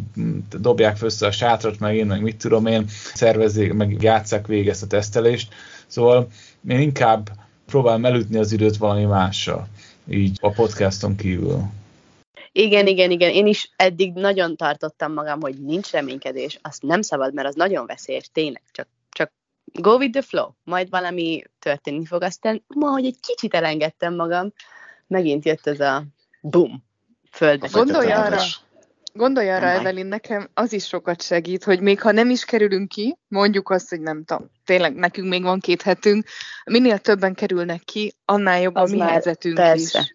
[0.59, 4.83] dobják föl a sátrat, meg én, meg mit tudom én, szervezzék, meg játsszák végig ezt
[4.83, 5.53] a tesztelést.
[5.87, 6.29] Szóval
[6.68, 7.31] én inkább
[7.70, 9.68] próbálom elütni az időt valami mással,
[10.09, 11.62] így a podcaston kívül.
[12.52, 13.30] Igen, igen, igen.
[13.30, 17.87] Én is eddig nagyon tartottam magam, hogy nincs reménykedés, azt nem szabad, mert az nagyon
[17.87, 18.62] veszélyes, tényleg.
[18.72, 19.33] Csak, csak
[19.64, 20.48] go with the flow.
[20.64, 22.22] Majd valami történni fog.
[22.22, 24.52] Aztán ma, hogy egy kicsit elengedtem magam,
[25.06, 26.04] megint jött ez a
[26.40, 26.85] boom
[27.30, 27.68] földbe.
[27.72, 28.42] Gondolj arra,
[29.20, 29.66] Gondolj arra.
[29.66, 33.88] Evelyn, nekem az is sokat segít, hogy még ha nem is kerülünk ki, mondjuk azt,
[33.88, 36.24] hogy nem tudom, tényleg nekünk még van két hetünk,
[36.64, 39.98] minél többen kerülnek ki, annál jobb Az a mi helyzetünk persze.
[39.98, 40.14] is.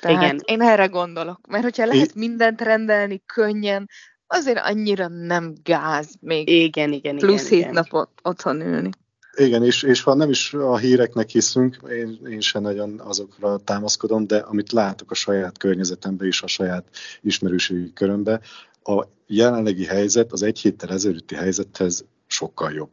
[0.00, 0.40] Tehát Igen.
[0.44, 3.88] én erre gondolok, mert hogyha lehet mindent rendelni könnyen,
[4.26, 7.16] azért annyira nem gáz még Igen, igen, igen.
[7.16, 7.72] plusz hét igen.
[7.72, 8.90] napot otthon ülni.
[9.36, 14.26] Igen, és, és ha nem is a híreknek hiszünk, én, én sem nagyon azokra támaszkodom,
[14.26, 16.84] de amit látok a saját környezetemben és a saját
[17.20, 18.40] ismerőségi körömbe,
[18.84, 22.90] a jelenlegi helyzet az egy héttel ezelőtti helyzethez sokkal jobb.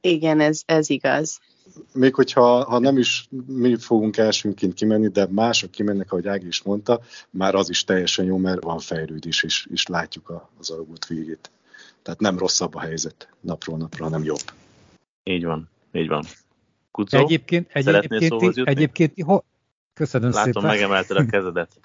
[0.00, 1.40] Igen, ez, ez igaz.
[1.92, 6.62] Még hogyha ha nem is mi fogunk elsőnként kimenni, de mások kimennek, ahogy Ági is
[6.62, 11.06] mondta, már az is teljesen jó, mert van fejlődés, és, és látjuk a, az alagút
[11.06, 11.50] végét.
[12.02, 14.40] Tehát nem rosszabb a helyzet napról napra, hanem jobb.
[15.24, 16.24] Így van, így van.
[16.90, 18.72] Kucó, Egyébként, Szeretnél egyébként, szóhoz jutni?
[18.72, 19.40] egyébként ho,
[19.94, 20.68] köszönöm látom, szépen.
[20.70, 21.70] megemelted a kezedet.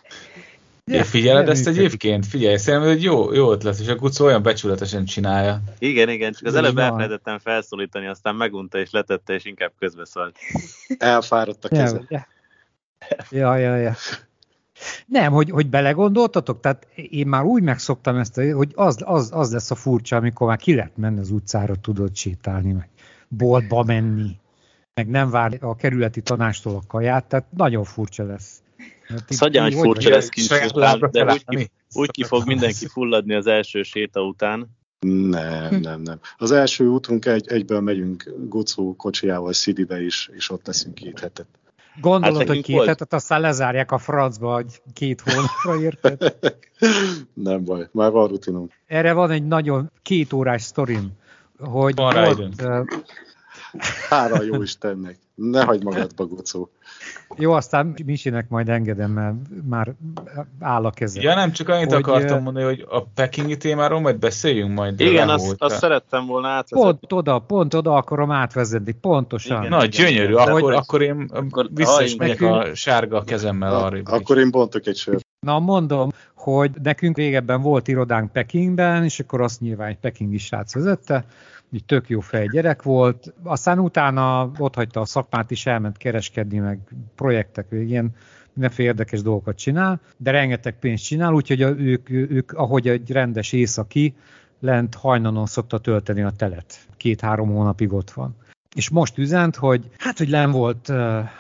[0.92, 2.26] Ja, figyeled ezt egyébként?
[2.26, 5.62] Figyelj, szerintem egy jó, jó ötlet, és a Gucó olyan becsületesen csinálja.
[5.80, 10.38] Igen, igen, csak az Így előbb elfelejtettem felszólítani, aztán megunta és letette, és inkább közbeszólt.
[10.98, 12.04] Elfáradt a keze.
[12.10, 12.26] Ja,
[13.30, 13.96] ja, ja, ja.
[15.06, 16.60] Nem, hogy, hogy belegondoltatok?
[16.60, 20.58] Tehát én már úgy megszoktam ezt, hogy az, az, az lesz a furcsa, amikor már
[20.58, 22.90] ki lehet menni az utcára, tudod sétálni, meg
[23.28, 24.38] boltba menni,
[24.94, 28.62] meg nem vár a kerületi tanástól a kaját, tehát nagyon furcsa lesz.
[29.30, 33.84] Így hogy furcsa lesz lábra de úgy, ki, úgy ki fog mindenki fulladni az első
[33.84, 34.78] séta után.
[35.00, 36.20] Nem, nem, nem.
[36.38, 41.48] Az első útunk egy, egyből megyünk Gucó kocsijával Szidibe is, és ott leszünk két hetet.
[42.02, 42.88] Gondolod, Hát hogy két volt.
[42.88, 46.36] hetet, aztán lezárják a francba, hogy két hónapra érted?
[47.34, 48.70] Nem baj, már van rutinom.
[48.86, 51.12] Erre van egy nagyon két órás sztorim,
[51.60, 52.62] hogy Van volt,
[54.10, 55.18] Hála jó Istennek.
[55.36, 56.70] Ne hagyd magadba, Gucó.
[57.36, 59.36] jó, aztán Misinek majd engedem, mert
[59.70, 59.94] már
[60.60, 61.22] áll a keze.
[61.22, 65.00] Ja, nem, csak annyit Hogy, akartam mondani, hogy a pekingi témáról majd beszéljünk majd.
[65.00, 66.98] Igen, azt, azt szerettem volna átvezetni.
[67.00, 69.58] Pont oda, pont oda akarom átvezetni, pontosan.
[69.58, 69.70] Igen.
[69.70, 70.48] Na, igen, gyönyörű, igen.
[70.48, 72.62] akkor, akkor én Akkor vissza is megyek nekünk.
[72.62, 74.00] a sárga kezemmel A, arra.
[74.04, 75.27] akkor én bontok egy sört.
[75.48, 80.74] Na mondom, hogy nekünk régebben volt irodánk Pekingben, és akkor azt nyilván egy pekingi srác
[80.74, 81.26] vezette,
[81.72, 86.58] így tök jó fej gyerek volt, aztán utána ott hagyta a szakmát is, elment kereskedni,
[86.58, 86.80] meg
[87.16, 88.16] projektek, ilyen
[88.54, 94.16] mindenféle érdekes dolgokat csinál, de rengeteg pénzt csinál, úgyhogy ők, ők, ahogy egy rendes északi,
[94.60, 96.88] lent hajnanon szokta tölteni a telet.
[96.98, 98.36] Két-három hónapig ott van.
[98.78, 100.88] És most üzent, hogy hát, hogy nem volt,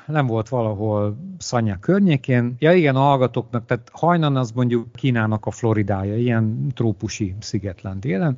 [0.07, 2.55] nem volt valahol Szanyák környékén.
[2.59, 8.37] Ja igen, a hallgatóknak, tehát hajnan az mondjuk Kínának a Floridája, ilyen trópusi szigetlen délen.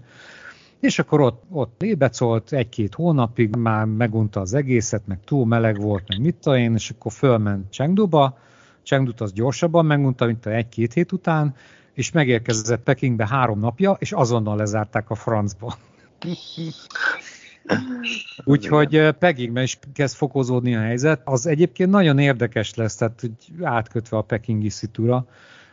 [0.80, 6.08] És akkor ott, ott lébecolt egy-két hónapig, már megunta az egészet, meg túl meleg volt,
[6.08, 8.38] meg mit tudom én, és akkor fölment Chengduba,
[8.84, 11.56] Chengdut az gyorsabban megunta, mint a egy-két hét után,
[11.94, 15.78] és megérkezett Pekingbe három napja, és azonnal lezárták a francba.
[18.44, 21.22] Úgyhogy Pekingben is kezd fokozódni a helyzet.
[21.24, 25.26] Az egyébként nagyon érdekes lesz, tehát hogy átkötve a pekingi szitúra,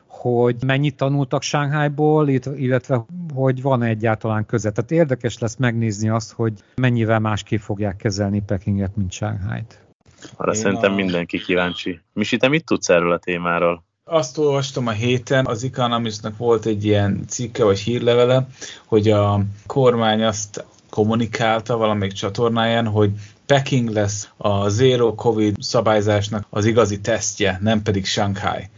[0.07, 3.05] hogy mennyit tanultak Sánghájból, illetve
[3.35, 4.71] hogy van -e egyáltalán köze.
[4.71, 9.81] Tehát érdekes lesz megnézni azt, hogy mennyivel másképp fogják kezelni Pekinget, mint Sánghájt.
[10.37, 12.01] Arra Én szerintem a- mindenki kíváncsi.
[12.13, 13.85] Misi, te mit tudsz erről a témáról?
[14.05, 18.47] Azt olvastam a héten, az Economistnak volt egy ilyen cikke vagy hírlevele,
[18.85, 20.65] hogy a kormány azt
[20.97, 23.11] kommunikálta valamelyik csatornáján, hogy
[23.47, 28.69] Peking lesz a zero covid szabályzásnak az igazi tesztje, nem pedig Shanghai.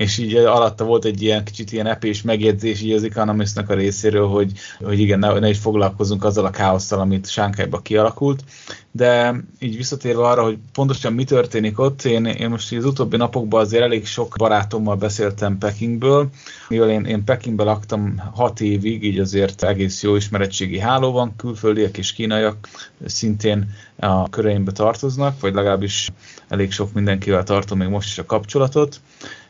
[0.00, 4.28] És így alatta volt egy ilyen kicsit ilyen epés megjegyzés így az Economistnak a részéről,
[4.28, 8.44] hogy, hogy igen, ne, ne is foglalkozunk azzal a káosztal, amit Sánkhájba kialakult.
[8.92, 13.60] De így visszatérve arra, hogy pontosan mi történik ott, én, én most az utóbbi napokban
[13.60, 16.28] azért elég sok barátommal beszéltem Pekingből,
[16.68, 21.98] mivel én, én Pekingben laktam hat évig, így azért egész jó ismeretségi háló van, külföldiek
[21.98, 22.68] és kínaiak
[23.06, 26.10] szintén a köreimbe tartoznak, vagy legalábbis
[26.48, 29.00] elég sok mindenkivel tartom még most is a kapcsolatot,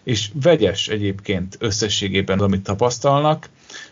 [0.05, 3.49] és vegyes egyébként összességében, amit tapasztalnak.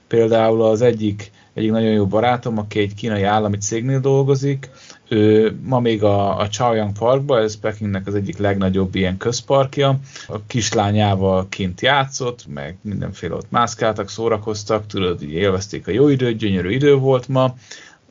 [0.07, 4.71] Például az egyik, egyik nagyon jó barátom, aki egy kínai állami cégnél dolgozik,
[5.09, 10.47] ő ma még a, a Chaoyang Parkba, ez Pekingnek az egyik legnagyobb ilyen közparkja, a
[10.47, 16.71] kislányával kint játszott, meg mindenféle ott mászkáltak, szórakoztak, tudod, így élvezték a jó időt, gyönyörű
[16.71, 17.55] idő volt ma,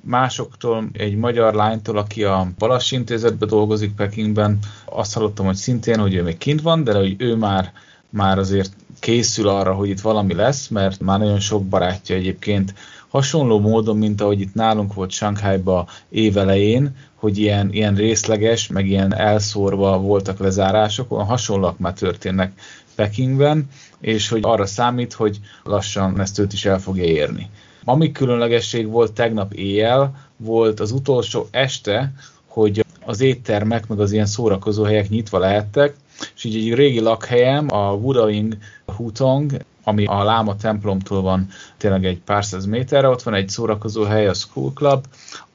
[0.01, 6.13] másoktól, egy magyar lánytól, aki a Balassi Intézetben dolgozik Pekingben, azt hallottam, hogy szintén, hogy
[6.13, 7.71] ő még kint van, de hogy ő már,
[8.09, 12.73] már azért készül arra, hogy itt valami lesz, mert már nagyon sok barátja egyébként
[13.07, 19.15] hasonló módon, mint ahogy itt nálunk volt Shanghaiba évelején, hogy ilyen, ilyen részleges, meg ilyen
[19.15, 22.61] elszórva voltak lezárások, olyan hasonlóak már történnek
[22.95, 27.49] Pekingben, és hogy arra számít, hogy lassan ezt őt is el fogja érni.
[27.89, 32.13] Ami különlegesség volt tegnap éjjel, volt az utolsó este,
[32.47, 35.95] hogy az éttermek, meg az ilyen szórakozó helyek nyitva lehettek,
[36.35, 39.51] és így egy régi lakhelyem, a Wudawing Hutong,
[39.83, 41.47] ami a Láma templomtól van
[41.77, 45.05] tényleg egy pár száz méterre, ott van egy szórakozó hely, a School Club,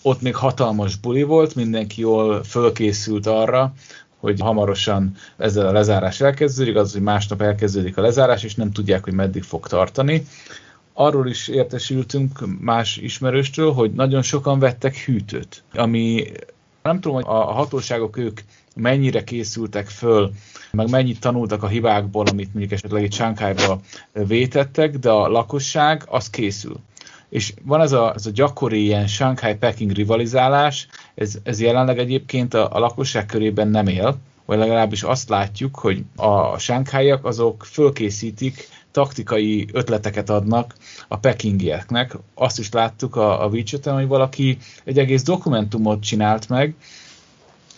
[0.03, 3.73] ott még hatalmas buli volt, mindenki jól fölkészült arra,
[4.17, 9.05] hogy hamarosan ezzel a lezárás elkezdődik, az, hogy másnap elkezdődik a lezárás, és nem tudják,
[9.05, 10.27] hogy meddig fog tartani.
[10.93, 16.25] Arról is értesültünk más ismerőstől, hogy nagyon sokan vettek hűtőt, ami
[16.83, 18.41] nem tudom, hogy a hatóságok ők
[18.75, 20.33] mennyire készültek föl,
[20.73, 23.81] meg mennyit tanultak a hibákból, amit mondjuk esetleg egy Sánkhájba
[24.13, 26.77] vétettek, de a lakosság az készül.
[27.29, 32.69] És van ez a, ez a gyakori ilyen Shanghai-Peking rivalizálás, ez, ez jelenleg egyébként a,
[32.73, 39.69] a lakosság körében nem él, vagy legalábbis azt látjuk, hogy a sánkháiak azok fölkészítik, taktikai
[39.73, 40.75] ötleteket adnak
[41.09, 42.17] a pekingieknek.
[42.35, 46.75] Azt is láttuk a, a wechat hogy valaki egy egész dokumentumot csinált meg,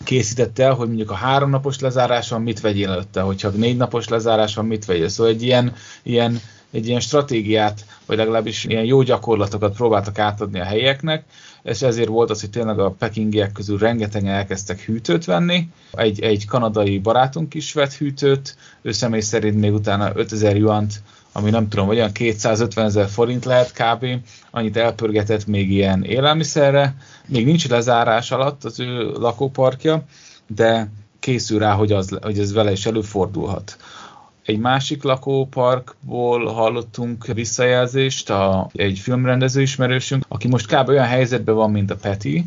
[0.03, 4.55] készítette el, hogy mondjuk a háromnapos lezárás van, mit vegyél előtte, hogyha négy napos lezárás
[4.55, 5.07] van, mit vegyél.
[5.07, 5.73] Szóval egy ilyen,
[6.03, 6.39] ilyen,
[6.71, 11.23] egy ilyen stratégiát, vagy legalábbis ilyen jó gyakorlatokat próbáltak átadni a helyeknek,
[11.65, 15.69] és ezért volt az, hogy tényleg a pekingiek közül rengetegen elkezdtek hűtőt venni.
[15.91, 21.01] Egy, egy kanadai barátunk is vett hűtőt, ő személy szerint még utána 5000 juant
[21.37, 24.05] ami nem tudom, olyan 250 ezer forint lehet kb.
[24.51, 26.95] Annyit elpörgetett még ilyen élelmiszerre.
[27.25, 30.03] Még nincs lezárás alatt az ő lakóparkja,
[30.47, 33.77] de készül rá, hogy, az, hogy ez vele is előfordulhat.
[34.45, 40.89] Egy másik lakóparkból hallottunk visszajelzést, a, egy filmrendező ismerősünk, aki most kb.
[40.89, 42.45] olyan helyzetben van, mint a Peti,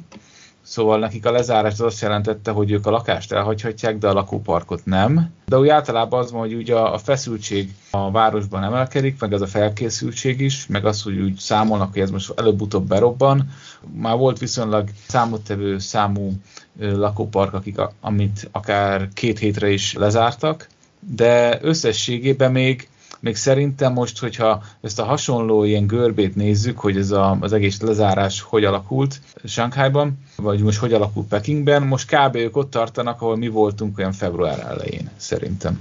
[0.68, 4.84] Szóval nekik a lezárás az azt jelentette, hogy ők a lakást elhagyhatják, de a lakóparkot
[4.84, 5.30] nem.
[5.46, 9.46] De úgy általában az van, hogy ugye a feszültség a városban emelkedik, meg ez a
[9.46, 13.50] felkészültség is, meg az, hogy úgy számolnak, hogy ez most előbb-utóbb berobban.
[13.94, 16.32] Már volt viszonylag számottevő számú
[16.78, 20.68] lakópark, akik, amit akár két hétre is lezártak,
[21.00, 22.88] de összességében még
[23.20, 27.80] még szerintem most, hogyha ezt a hasonló ilyen görbét nézzük, hogy ez a, az egész
[27.80, 32.34] lezárás hogy alakult Shanghaiban, vagy most hogy alakult Pekingben, most kb.
[32.34, 35.80] ők ott tartanak, ahol mi voltunk olyan február elején, szerintem.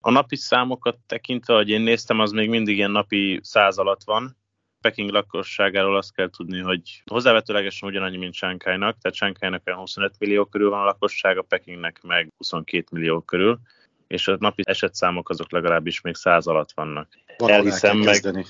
[0.00, 4.36] A napi számokat tekintve, hogy én néztem, az még mindig ilyen napi száz alatt van.
[4.80, 10.44] Peking lakosságáról azt kell tudni, hogy hozzávetőlegesen ugyanannyi, mint Sánkhájnak, tehát Sánkhájnak olyan 25 millió
[10.44, 13.60] körül van a lakossága, Pekingnek meg 22 millió körül
[14.06, 17.08] és a napi esetszámok azok legalábbis még száz alatt vannak.
[17.36, 18.46] Valahol Elhiszem meg.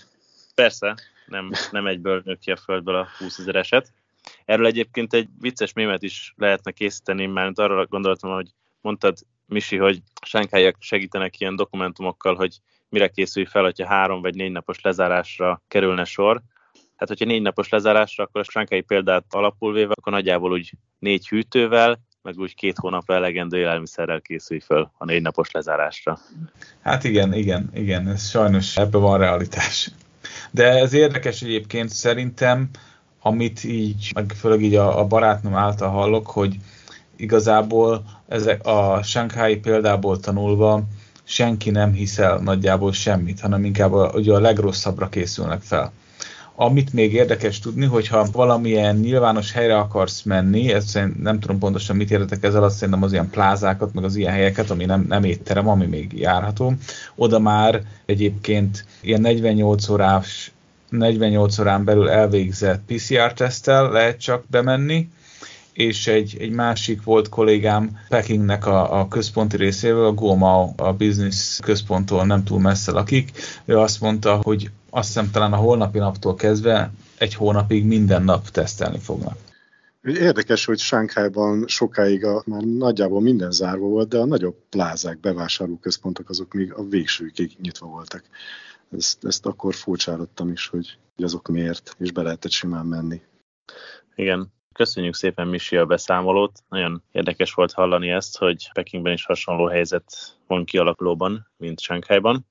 [0.55, 0.95] Persze,
[1.27, 3.93] nem, nem egyből nő ki a földből a 20 ezer eset.
[4.45, 10.03] Erről egyébként egy vicces mémet is lehetne készíteni, mert arra gondoltam, hogy mondtad, Misi, hogy
[10.23, 12.57] sánkáiak segítenek ilyen dokumentumokkal, hogy
[12.89, 16.43] mire készülj fel, hogyha három vagy négy napos lezárásra kerülne sor.
[16.97, 21.29] Hát, hogyha négy napos lezárásra, akkor a sánkái példát alapul véve, akkor nagyjából úgy négy
[21.29, 26.19] hűtővel, meg úgy két hónapra elegendő élelmiszerrel készülj föl a négy napos lezárásra.
[26.83, 29.91] Hát igen, igen, igen, ez sajnos ebben van realitás.
[30.51, 32.69] De ez érdekes egyébként szerintem,
[33.21, 36.57] amit így, meg főleg így a, a barátnom által hallok, hogy
[37.17, 40.83] igazából ezek a Shanghai példából tanulva
[41.25, 45.93] senki nem hiszel nagyjából semmit, hanem inkább a, ugye a legrosszabbra készülnek fel.
[46.59, 52.11] Amit még érdekes tudni, hogyha valamilyen nyilvános helyre akarsz menni, ezt nem tudom pontosan mit
[52.11, 55.69] érdetek ezzel, azt szerintem az ilyen plázákat, meg az ilyen helyeket, ami nem, nem étterem,
[55.69, 56.73] ami még járható,
[57.15, 60.51] oda már egyébként ilyen 48 órás
[60.89, 65.09] 48 órán belül elvégzett PCR-tesztel lehet csak bemenni,
[65.77, 71.59] és egy, egy másik volt kollégám Pekingnek a, a központi részéről, a Gomao, a business
[71.63, 73.31] központtól nem túl messze lakik,
[73.65, 78.49] ő azt mondta, hogy azt hiszem talán a holnapi naptól kezdve egy hónapig minden nap
[78.49, 79.37] tesztelni fognak.
[80.03, 86.29] Érdekes, hogy Sánkhájban sokáig a, már nagyjából minden zárva volt, de a nagyobb plázák, bevásárlóközpontok
[86.29, 88.25] azok még a végsőkig nyitva voltak.
[88.97, 93.21] Ezt, ezt akkor furcsálottam is, hogy, hogy azok miért, és be lehetett simán menni.
[94.15, 96.63] Igen, köszönjük szépen Misi a beszámolót.
[96.69, 102.47] Nagyon érdekes volt hallani ezt, hogy Pekingben is hasonló helyzet van kialakulóban, mint Sánkhájban.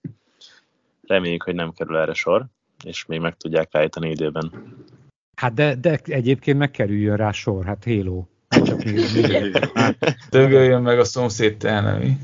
[1.08, 2.46] Reméljük, hogy nem kerül erre sor,
[2.84, 4.52] és még meg tudják állítani időben.
[5.36, 8.26] Hát de, de egyébként megkerüljön rá sor, hát Halo.
[8.50, 12.18] Csak még, hát, Dögöljön meg a szomszéd telnemi.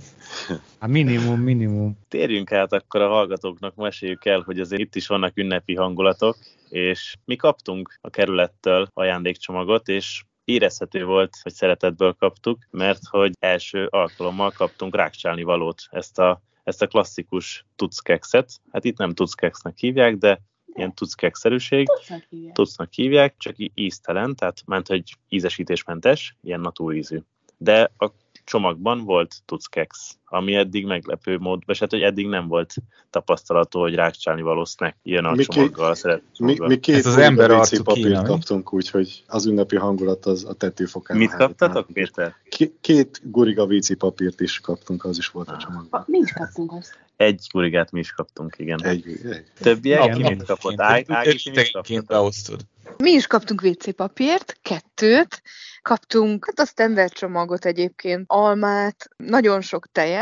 [0.79, 1.97] Hát minimum, minimum.
[2.07, 6.37] Térjünk át akkor a hallgatóknak, meséljük el, hogy azért itt is vannak ünnepi hangulatok,
[6.69, 13.87] és mi kaptunk a kerülettől ajándékcsomagot, és érezhető volt, hogy szeretetből kaptuk, mert hogy első
[13.89, 15.81] alkalommal kaptunk rákcsálni valót.
[15.89, 20.41] Ezt a ezt a klasszikus tuckekszet, hát itt nem tuckeksznek hívják, de
[20.73, 22.53] ilyen tuckekszerűség, Tucnak hívják.
[22.53, 27.19] tucnak hívják, csak íztelen, tehát ment, hogy ízesítésmentes, ilyen natúrízű.
[27.57, 28.11] De a
[28.43, 32.73] csomagban volt tuckeks, ami eddig meglepő mód, vagy hát, hogy eddig nem volt
[33.09, 37.17] tapasztalatú, hogy rákcsálni való snack jön a Mi csomaggal, szeret Mi, mi két Ez az
[37.17, 41.17] ember arcú papírt kaptunk, úgyhogy az ünnepi hangulat az a tetőfokán.
[41.17, 41.87] Mit kaptatok.
[41.93, 42.35] Péter?
[42.81, 46.03] Két guriga víci papírt is kaptunk, az is volt a csomagban.
[46.07, 46.99] Mi is kaptunk azt.
[47.15, 48.83] Egy gurigát mi is kaptunk, igen.
[48.83, 49.43] Egy, egy.
[49.59, 50.81] Többiek ki mit kapott?
[50.81, 52.65] Ág, Ági, mit kapott?
[52.97, 55.41] Mi is kaptunk WC papírt, kettőt,
[55.81, 60.20] kaptunk hát a standard csomagot egyébként, almát, nagyon sok tejet,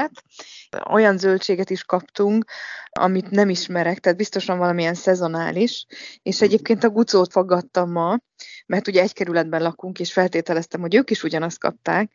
[0.92, 2.46] olyan zöldséget is kaptunk,
[2.92, 5.86] amit nem ismerek, tehát biztosan valamilyen szezonális,
[6.24, 8.18] és egyébként a gucót fogadtam ma,
[8.66, 12.12] mert ugye egy kerületben lakunk, és feltételeztem, hogy ők is ugyanazt kapták,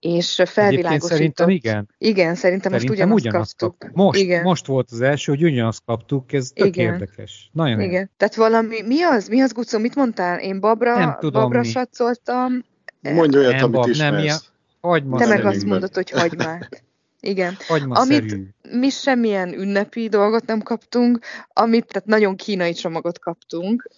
[0.00, 1.10] és felvilágosított.
[1.10, 1.88] szerintem igen.
[1.98, 3.78] Igen, szerintem, most Szerintem ugyanazt, ugyanazt kaptuk.
[3.78, 3.96] kaptuk.
[3.96, 4.42] Most, Igen.
[4.42, 6.92] most volt az első, hogy ugyanazt kaptuk, ez tök Igen.
[6.92, 7.50] érdekes.
[7.52, 7.92] Nagyon érdekes.
[7.92, 8.10] Igen.
[8.16, 9.28] Tehát valami, mi az?
[9.28, 9.78] Mi az, Gucó?
[9.78, 10.38] Mit mondtál?
[10.40, 11.66] Én babra, Nem tudom, babra mi.
[11.68, 12.64] satszoltam,
[13.00, 14.22] Mondj olyat, Nem, amit bab, nem ismersz.
[14.22, 14.38] ilyen-
[14.80, 16.82] Hagyma te meg azt mondod, hogy hagymát.
[17.20, 17.56] Igen.
[17.66, 18.48] Hagymaszerű.
[18.70, 21.18] Mi semmilyen ünnepi dolgot nem kaptunk,
[21.52, 23.88] amit, tehát nagyon kínai csomagot kaptunk.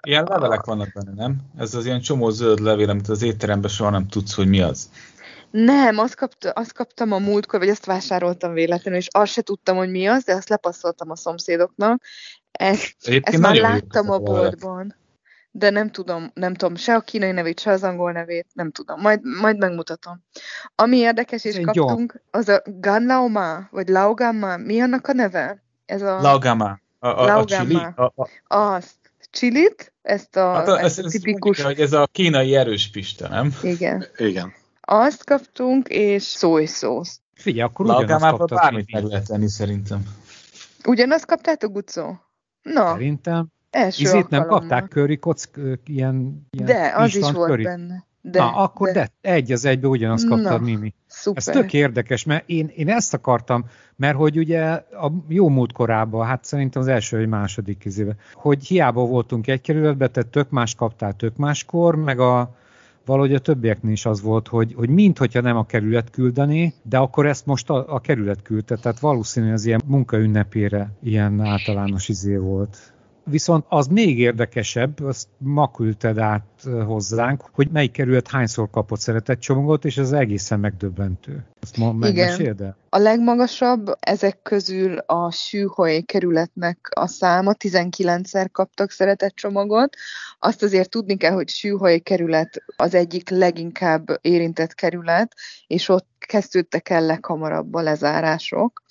[0.00, 1.36] Ilyen levelek vannak benne, nem?
[1.56, 4.90] Ez az ilyen csomó zöld levél, amit az étteremben soha nem tudsz, hogy mi az.
[5.50, 9.76] nem, azt, kapt, azt kaptam a múltkor, vagy azt vásároltam véletlenül, és azt se tudtam,
[9.76, 12.02] hogy mi az, de azt lepasszoltam a szomszédoknak.
[12.52, 15.00] Ezt, Egyébként ezt már láttam a ezek levelek.
[15.54, 19.00] De nem tudom, nem tudom se a kínai nevét, se az angol nevét, nem tudom.
[19.00, 20.24] Majd, majd megmutatom.
[20.74, 25.62] Ami érdekes, és kaptunk, az a Ganlaoma, vagy Laogama, mi annak a neve?
[25.86, 26.20] Ez a...
[26.20, 26.80] Laugama.
[26.98, 27.74] A, a, a chili.
[27.74, 29.00] A, a, Azt.
[29.32, 32.56] Chilit, ezt a, hát a, ez, ezt a ez tipikus, mondjuk, hogy ez a kínai
[32.56, 33.54] erős pista, nem?
[33.62, 34.04] igen.
[34.16, 34.52] Igen.
[34.80, 37.20] Azt kaptunk, és szószószt.
[37.34, 40.02] Figyelj, akkor ugyanazt kaptad, bármit meg lehet venni szerintem.
[40.84, 42.20] Ugyanazt kaptátok, Gucó?
[42.62, 43.46] Na, Szerintem.
[43.72, 47.62] Első Izét nem kapták curry kock, ilyen, ilyen De, az is volt curry.
[47.62, 48.04] benne.
[48.24, 49.08] De, Na, akkor de.
[49.20, 50.94] egy az egybe ugyanazt kaptad, Na, Mimi.
[51.06, 51.42] Szuper.
[51.46, 53.64] Ez tök érdekes, mert én, én ezt akartam,
[53.96, 58.64] mert hogy ugye a jó múlt korában, hát szerintem az első vagy második kezébe, hogy
[58.64, 62.56] hiába voltunk egy kerületben, tehát tök más kaptál tök máskor, meg a
[63.04, 66.98] valahogy a többieknél is az volt, hogy, hogy mint hogyha nem a kerület küldeni, de
[66.98, 72.36] akkor ezt most a, a kerület küldte, tehát valószínűleg az ilyen munkaünnepére ilyen általános izé
[72.36, 72.91] volt.
[73.24, 79.00] Viszont az még érdekesebb, azt ma küldted át ö, hozzánk, hogy melyik kerület hányszor kapott
[79.00, 81.44] szeretett csomagot, és ez egészen megdöbbentő.
[81.60, 82.76] Ezt ma megmeséld el?
[82.88, 89.96] A legmagasabb ezek közül a Sűhoj kerületnek a száma, 19-szer kaptak szeretett csomagot.
[90.38, 95.34] Azt azért tudni kell, hogy Sűhoj kerület az egyik leginkább érintett kerület,
[95.66, 98.82] és ott kezdődtek el leghamarabb a lezárások.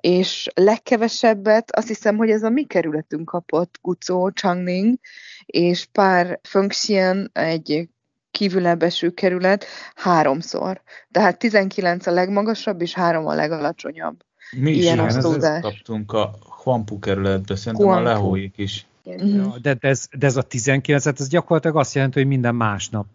[0.00, 4.98] És legkevesebbet azt hiszem, hogy ez a mi kerületünk kapott, Gucó, Changning,
[5.46, 7.88] és pár Fengxian, egy
[8.30, 10.82] kívülebb eső kerület háromszor.
[11.10, 14.24] Tehát 19 a legmagasabb, és három a legalacsonyabb.
[14.56, 18.08] Mi is Ilyen ilyen kaptunk a Huampu kerületbe, szerintem Huampu.
[18.08, 18.86] a lehóik is.
[19.04, 19.48] Mhm.
[19.62, 23.06] De, de, ez, de ez a 19, hát ez gyakorlatilag azt jelenti, hogy minden másnap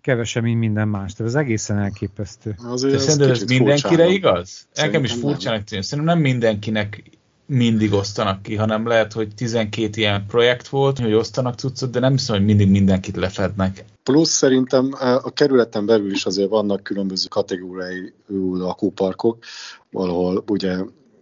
[0.00, 1.12] kevesebb, mint minden más.
[1.12, 2.54] Tehát ez egészen elképesztő.
[2.64, 4.12] Azért De ez kicsit mindenkire furcsának.
[4.12, 4.66] igaz?
[4.74, 5.84] Engem is Szerintem furcsának tűnik.
[5.84, 7.02] Szerintem nem mindenkinek
[7.46, 12.12] mindig osztanak ki, hanem lehet, hogy 12 ilyen projekt volt, hogy osztanak cuccot, de nem
[12.12, 13.84] hiszem, hogy mindig mindenkit lefednek.
[14.02, 18.12] Plusz szerintem eh, a kerületen belül is azért vannak különböző kategóriai
[18.52, 19.44] lakóparkok,
[19.90, 20.76] valahol ugye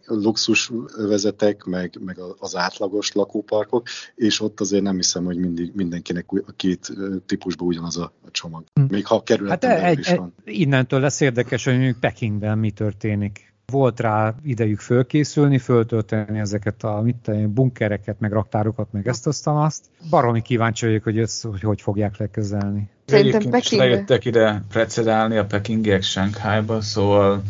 [0.06, 6.26] luxus vezetek, meg, meg az átlagos lakóparkok, és ott azért nem hiszem, hogy mindig mindenkinek
[6.46, 8.64] a két eh, típusban ugyanaz a, a csomag.
[8.74, 8.82] Hm.
[8.88, 10.34] Még ha a Hát kerületen belül egy, is egy, van.
[10.44, 13.51] innentől lesz érdekes, hogy mondjuk Pekingben mi történik.
[13.66, 19.46] Volt rá idejük fölkészülni, föltölteni ezeket a mit tudom, bunkereket, meg raktárokat, meg ezt azt,
[19.46, 19.84] azt.
[20.10, 22.88] Baromi kíváncsi vagyok, hogy ezt hogy, hogy fogják lekezelni.
[23.06, 23.88] Szerintem Egyébként is Pekingbe.
[23.88, 27.42] lejöttek ide precedálni a pekingiek Shanghaiba, szóval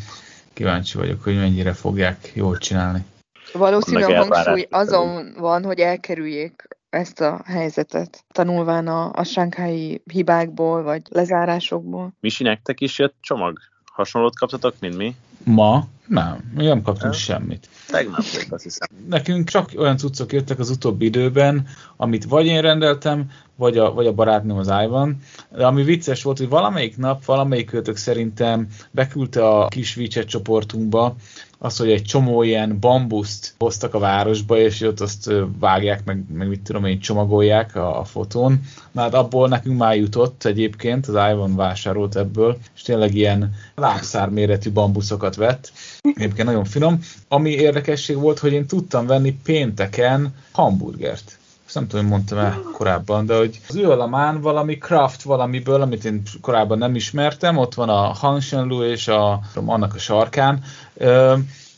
[0.52, 3.04] kíváncsi vagyok, hogy mennyire fogják jól csinálni.
[3.52, 10.02] Valószínűleg Meg a hangsúly azon van, hogy elkerüljék ezt a helyzetet, tanulván a, a sánkhelyi
[10.12, 12.12] hibákból, vagy lezárásokból.
[12.20, 13.58] Misi, nektek is jött csomag?
[13.92, 15.16] Hasonlót kaptatok, mint mi?
[15.44, 15.86] Ma?
[16.06, 17.20] Nem, mi nem kaptunk Nem?
[17.20, 17.68] semmit.
[17.88, 18.88] Tegnap volt, azt hiszem.
[19.08, 21.66] Nekünk csak olyan cuccok jöttek az utóbbi időben,
[21.96, 25.16] amit vagy én rendeltem, vagy a, vagy a barátnőm az iVan.
[25.56, 31.16] De ami vicces volt, hogy valamelyik nap valamelyik kötök szerintem beküldte a kis WeChat csoportunkba
[31.64, 36.48] az, hogy egy csomó ilyen bambuszt hoztak a városba, és ott azt vágják, meg, meg
[36.48, 38.60] mit tudom én, csomagolják a, a fotón.
[38.92, 44.28] Na hát abból nekünk már jutott egyébként, az Ivan vásárolt ebből, és tényleg ilyen lábszár
[44.28, 45.72] méretű bambuszokat vett.
[46.14, 47.00] Egyébként nagyon finom.
[47.28, 51.36] Ami érdekesség volt, hogy én tudtam venni pénteken hamburgert
[51.72, 55.82] ezt nem tudom, hogy mondtam el korábban, de hogy az ő alamán valami craft valamiből,
[55.82, 60.62] amit én korábban nem ismertem, ott van a Hanshenlu és a, annak a sarkán,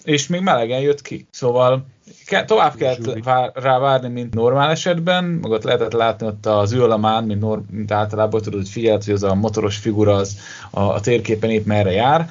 [0.05, 1.27] és még melegen jött ki.
[1.31, 1.87] Szóval
[2.27, 7.25] ke, tovább kellett vár, rá várni, mint normál esetben, magat lehetett látni ott az űrlamán,
[7.25, 10.37] mint, norm, mint általában tudod, hogy figyelt, hogy az a motoros figura az
[10.71, 12.29] a, a térképen épp merre jár,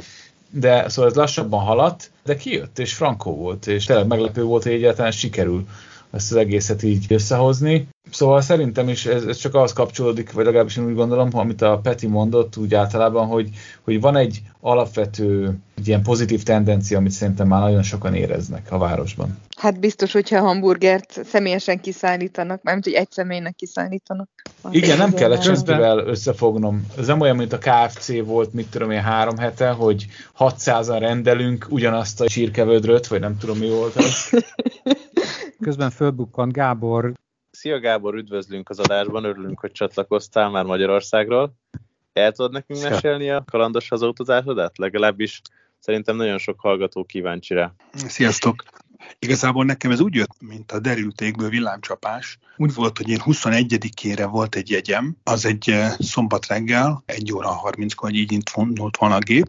[0.50, 4.72] de szóval ez lassabban haladt, de kijött, és frankó volt, és tényleg meglepő volt, hogy
[4.72, 5.68] egyáltalán sikerül
[6.12, 7.88] ezt az egészet így összehozni.
[8.14, 11.80] Szóval szerintem is ez, ez csak az kapcsolódik, vagy legalábbis én úgy gondolom, amit a
[11.84, 13.50] Peti mondott úgy általában, hogy,
[13.84, 18.78] hogy van egy alapvető egy ilyen pozitív tendencia, amit szerintem már nagyon sokan éreznek a
[18.78, 19.38] városban.
[19.58, 24.30] Hát biztos, hogyha hamburgert személyesen kiszállítanak, mármint, hogy egy személynek kiszállítanak.
[24.72, 26.86] Igen, nem kell csözbivel összefognom.
[26.98, 30.06] Ez nem olyan, mint a KFC volt, mit tudom én, három hete, hogy
[30.40, 34.30] 600-an rendelünk ugyanazt a sírkevődröt, vagy nem tudom mi volt az.
[35.64, 37.14] Közben fölbukkant Gábor.
[37.56, 41.54] Szia Gábor, üdvözlünk az adásban, örülünk, hogy csatlakoztál már Magyarországról.
[42.14, 42.90] El tudod nekünk Szia.
[42.90, 44.78] mesélni a kalandos hazautazásodat?
[44.78, 45.42] Legalábbis
[45.80, 47.74] szerintem nagyon sok hallgató kíváncsi rá.
[47.94, 48.64] Sziasztok!
[49.20, 52.40] Igazából nekem ez úgy jött, mint a derültékből villámcsapás.
[52.58, 57.50] Úgy volt, hogy én 21-ére volt egy jegyem, az egy eh, szombat reggel, 1 óra
[57.64, 59.46] 30-kor, hogy így indult volna a gép,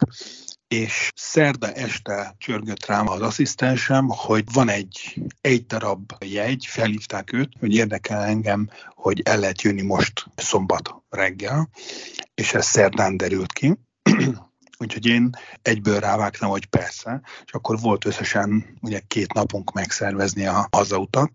[0.69, 7.53] és szerda este csörgött rám az asszisztensem, hogy van egy egy darab jegy, felhívták őt,
[7.61, 11.69] hogy érdekel engem, hogy el lehet jönni most szombat reggel,
[12.35, 13.75] és ez szerdán derült ki.
[14.79, 15.31] Úgyhogy én
[15.63, 21.31] egyből rávágtam, hogy persze, és akkor volt összesen ugye két napunk megszervezni a hazautat,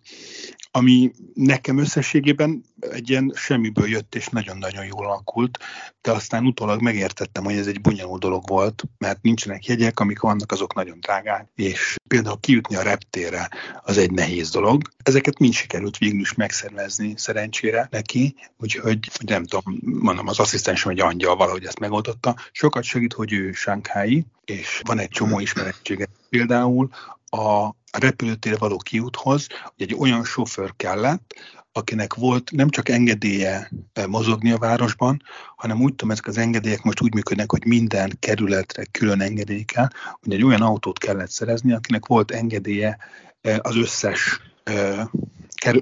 [0.72, 5.58] ami nekem összességében egy ilyen semmiből jött, és nagyon-nagyon jól alakult,
[6.02, 10.52] de aztán utólag megértettem, hogy ez egy bonyolult dolog volt, mert nincsenek jegyek, amik vannak,
[10.52, 13.50] azok nagyon drágák, és például kijutni a reptérre
[13.82, 14.82] az egy nehéz dolog.
[15.04, 21.00] Ezeket mind sikerült végül is megszervezni szerencsére neki, úgyhogy nem tudom, mondom, az asszisztensem egy
[21.00, 22.36] angyal valahogy ezt megoldotta.
[22.52, 26.08] Sokat segít, hogy ő Sánkhái, és van egy csomó ismerettsége.
[26.30, 26.90] Például
[27.30, 31.34] a repülőtérre való kiúthoz, hogy egy olyan sofőr kellett,
[31.72, 35.22] akinek volt nem csak engedélye eh, mozogni a városban,
[35.56, 39.88] hanem úgy tudom, ezek az engedélyek most úgy működnek, hogy minden kerületre külön engedély kell,
[40.22, 42.98] hogy egy olyan autót kellett szerezni, akinek volt engedélye
[43.42, 45.06] eh, az összes eh,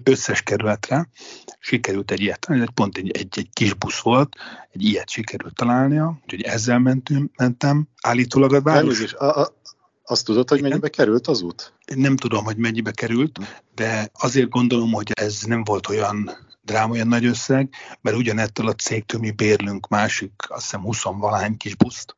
[0.04, 1.10] összes kerületre,
[1.60, 4.36] sikerült egy ilyet találni, pont egy, egy, egy kis busz volt,
[4.72, 7.88] egy ilyet sikerült találnia, úgyhogy ezzel mentünk, mentem.
[8.02, 9.14] Állítólag a város...
[9.14, 9.57] a, a,
[10.10, 11.74] azt tudod, hogy mennyibe került az út?
[11.96, 13.40] Nem tudom, hogy mennyibe került,
[13.76, 16.32] de azért gondolom, hogy ez nem volt olyan
[16.62, 17.70] drám, olyan nagy összeg,
[18.02, 22.16] mert ugyanettől a cégtől mi bérlünk másik, azt hiszem 20 valány kis buszt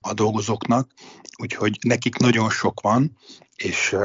[0.00, 0.90] a dolgozóknak,
[1.38, 3.16] úgyhogy nekik nagyon sok van,
[3.56, 4.02] és uh,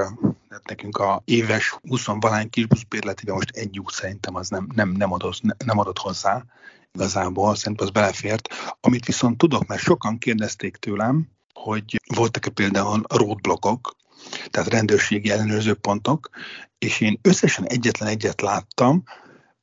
[0.66, 4.90] nekünk a éves 20 valány kis busz bérletében most egy út szerintem az nem, nem,
[4.90, 6.46] nem, adott, nem adott hozzá
[6.94, 8.48] igazából, szerintem az belefért.
[8.80, 13.96] Amit viszont tudok, mert sokan kérdezték tőlem, hogy voltak-e például roadblockok,
[14.50, 16.30] tehát rendőrségi ellenőrző pontok,
[16.78, 19.04] és én összesen egyetlen egyet láttam,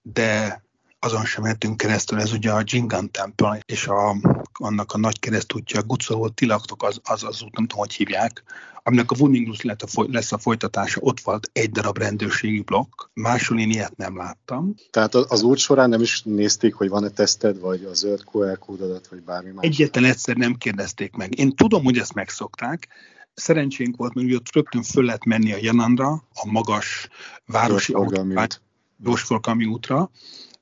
[0.02, 0.62] de
[1.00, 4.16] azon sem mehetünk keresztül, ez ugye a Jingan Temple, és a,
[4.52, 8.42] annak a nagy keresztútja, a Gucoló Tilaktok, az, az az út, nem tudom, hogy hívják,
[8.82, 9.62] aminek a Wuninglus
[9.94, 14.74] lesz a folytatása, ott volt egy darab rendőrségi blokk, máshol én ilyet nem láttam.
[14.90, 19.08] Tehát az út során nem is nézték, hogy van-e teszted, vagy a zöld QR kódodat,
[19.08, 19.64] vagy bármi más?
[19.64, 21.38] Egyetlen egyszer nem kérdezték meg.
[21.38, 22.88] Én tudom, hogy ezt megszokták,
[23.34, 27.08] szerencsénk volt, mert ott rögtön föl lehet menni a Janandra, a magas
[27.46, 27.94] városi
[28.96, 30.10] gyorsforgalmi útra,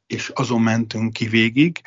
[0.07, 1.82] és azon mentünk ki végig,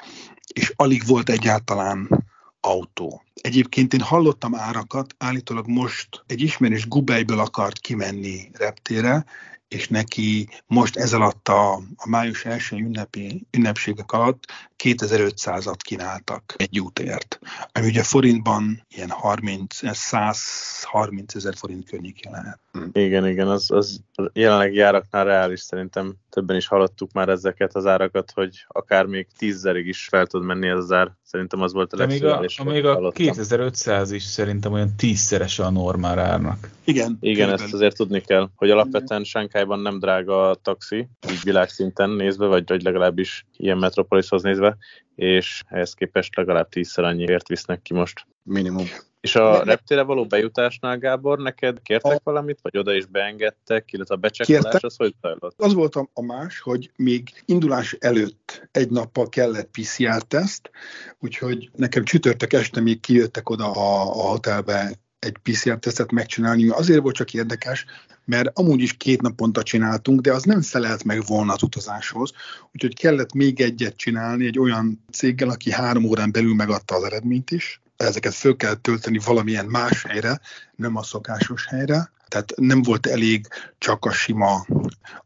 [0.53, 2.25] és alig volt egyáltalán
[2.59, 3.23] autó.
[3.41, 9.25] Egyébként én hallottam árakat, állítólag most egy ismerős Gubejből akart kimenni reptére,
[9.67, 16.79] és neki most ez alatt a, a május első ünnepi, ünnepségek alatt 2500-at kínáltak egy
[16.79, 17.39] útért,
[17.71, 22.59] ami ugye forintban ilyen 30, 130 ezer forint környékén lehet.
[22.91, 24.01] Igen, igen, az, az
[24.33, 29.87] jelenlegi járaknál reális, szerintem többen is hallottuk már ezeket az árakat, hogy akár még tízzerig
[29.87, 31.11] is fel tud menni ez az ár.
[31.23, 32.65] Szerintem az volt a legszörnyűsebb.
[32.65, 36.69] Még a, még a 2500 is szerintem olyan tízszeres a normál árnak.
[36.83, 37.17] Igen.
[37.21, 42.45] Igen, ezt azért tudni kell, hogy alapvetően Sánkájban nem drága a taxi, így világszinten nézve,
[42.45, 44.68] vagy, vagy legalábbis ilyen metropolishoz nézve,
[45.15, 48.25] és ehhez képest legalább tízszer annyiért visznek ki most.
[48.43, 48.85] Minimum.
[49.21, 52.21] És a reptére való bejutásnál, Gábor, neked kértek a...
[52.23, 55.61] valamit, vagy oda is beengedtek, illetve a becsekkolás, az hogy zajlott?
[55.61, 60.71] Az volt a más, hogy még indulás előtt egy nappal kellett PCR-teszt,
[61.19, 66.67] úgyhogy nekem csütörtök este még kijöttek oda a, a hotelbe egy PCR-tesztet megcsinálni.
[66.67, 67.85] Azért volt csak érdekes,
[68.25, 72.31] mert amúgy is két naponta csináltunk, de az nem felelt meg volna az utazáshoz,
[72.73, 77.51] úgyhogy kellett még egyet csinálni egy olyan céggel, aki három órán belül megadta az eredményt
[77.51, 77.81] is.
[77.97, 80.39] Ezeket föl kell tölteni valamilyen más helyre,
[80.75, 82.11] nem a szokásos helyre.
[82.27, 83.47] Tehát nem volt elég
[83.77, 84.65] csak a sima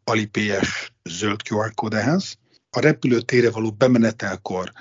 [0.03, 2.37] alipélyes zöld QR kód ehhez.
[2.76, 4.71] A repülőtére való bemenetelkor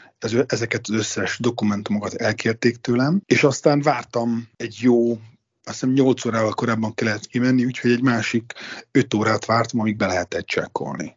[0.46, 5.18] ezeket az összes dokumentumokat elkérték tőlem, és aztán vártam egy jó
[5.64, 8.52] azt hiszem 8 órával korábban kellett kimenni, úgyhogy egy másik
[8.90, 11.16] 5 órát vártam, amíg be lehetett csekkolni.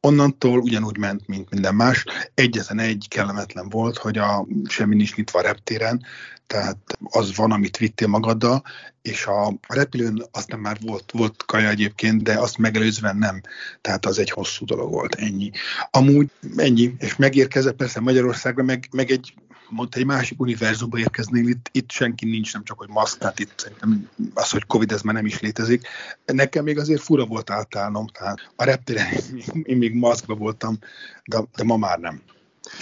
[0.00, 2.04] Onnantól ugyanúgy ment, mint minden más.
[2.34, 6.06] Egyetlen egy kellemetlen volt, hogy a semmi nincs nyitva a reptéren,
[6.46, 8.62] tehát az van, amit vittél magaddal,
[9.02, 13.40] és a repülőn aztán már volt, volt kaja egyébként, de azt megelőzően nem.
[13.80, 15.50] Tehát az egy hosszú dolog volt, ennyi.
[15.90, 19.34] Amúgy ennyi, és megérkezett persze Magyarországra, meg, meg egy
[19.72, 23.52] mondta, egy másik univerzumba érkeznél, itt, itt senki nincs, nem csak, hogy maszk, tehát itt
[23.56, 25.86] szerintem az, hogy Covid, ez már nem is létezik.
[26.26, 29.12] Nekem még azért fura volt átállnom, tehát a reptéren
[29.62, 30.78] én még maszkba voltam,
[31.24, 32.20] de, de ma már nem.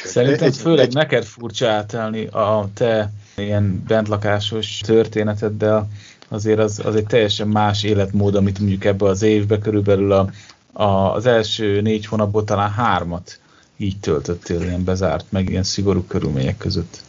[0.05, 0.95] Szerintem egy, főleg egy...
[0.95, 5.89] neked furcsa átállni a te ilyen bentlakásos történeteddel,
[6.29, 10.31] azért az, az egy teljesen más életmód, amit mondjuk ebbe az évbe körülbelül a,
[10.73, 13.41] a, az első négy hónapból talán hármat
[13.81, 17.03] így töltöttél ilyen bezárt, meg ilyen szigorú körülmények között.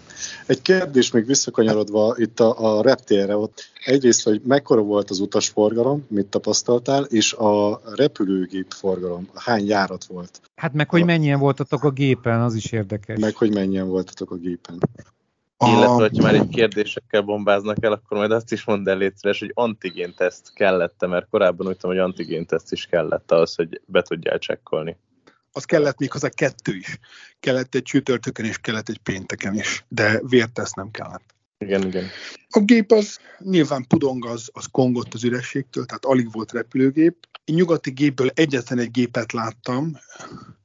[0.46, 6.06] Egy kérdés még visszakanyarodva itt a, a reptérre, ott egyrészt, hogy mekkora volt az utasforgalom,
[6.10, 10.42] mit tapasztaltál, és a repülőgép forgalom, hány járat volt?
[10.56, 13.20] Hát meg, hogy mennyien voltatok a gépen, az is érdekes.
[13.20, 14.78] Meg, hogy mennyien voltatok a gépen.
[15.66, 19.52] Illetve, hogyha már egy kérdésekkel bombáznak el, akkor majd azt is mondd el létszeres, hogy
[19.54, 24.98] antigén-teszt kellett mert korábban úgy tudom, hogy antigén-teszt is kellett ahhoz, hogy be tudjál csekkolni
[25.52, 27.00] az kellett még hozzá kettő is.
[27.40, 31.36] Kellett egy csütörtökön és kellett egy pénteken is, de vértesz nem kellett.
[31.58, 32.08] Igen, igen.
[32.50, 37.16] A gép az nyilván pudong az, az kongott az ürességtől, tehát alig volt repülőgép.
[37.46, 39.98] Én nyugati gépből egyetlen egy gépet láttam,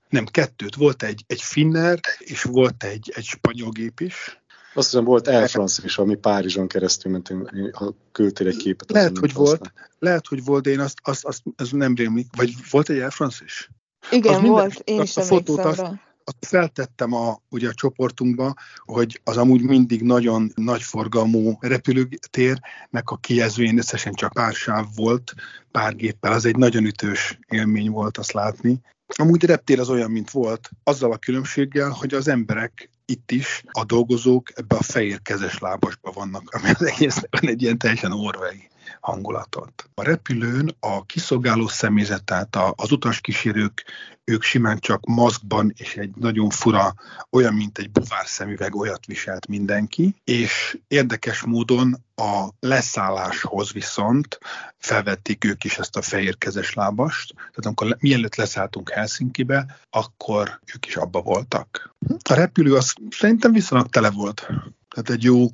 [0.09, 4.41] nem kettőt, volt egy, egy finner, és volt egy, egy spanyol gép is.
[4.75, 7.33] Azt hiszem volt Air France is, ami Párizson keresztül ment,
[7.73, 8.91] ha küldtél egy képet.
[8.91, 12.27] Lehet, hogy volt, lehet, hogy volt, de én azt, azt, azt, azt nem rémlik.
[12.37, 13.71] Vagy volt egy Air France is?
[14.11, 15.85] Igen, az volt, minden, én is a fotót azt,
[16.25, 18.55] azt feltettem a, ugye a csoportunkba,
[18.85, 25.35] hogy az amúgy mindig nagyon nagy forgalmú repülőtérnek a kijelzőjén összesen csak pár sáv volt,
[25.71, 26.33] pár géppel.
[26.33, 28.81] Az egy nagyon ütős élmény volt azt látni.
[29.17, 33.63] Amúgy a reptér az olyan, mint volt, azzal a különbséggel, hogy az emberek itt is,
[33.73, 38.13] a dolgozók ebbe a fehér kezes lábasba vannak, ami az egésznek van egy ilyen teljesen
[38.13, 38.69] orvei
[39.07, 39.91] hangulatot.
[39.95, 43.85] A repülőn a kiszolgáló személyzet, tehát az utaskísérők,
[44.25, 46.95] ők simán csak maszkban és egy nagyon fura,
[47.31, 54.39] olyan, mint egy buvár szemüveg, olyat viselt mindenki, és érdekes módon a leszálláshoz viszont
[54.79, 60.97] felvették ők is ezt a fehérkezes lábast, tehát amikor mielőtt leszálltunk Helsinkibe, akkor ők is
[60.97, 61.95] abba voltak.
[62.31, 64.41] A repülő az szerintem viszonylag tele volt.
[64.89, 65.47] Tehát egy jó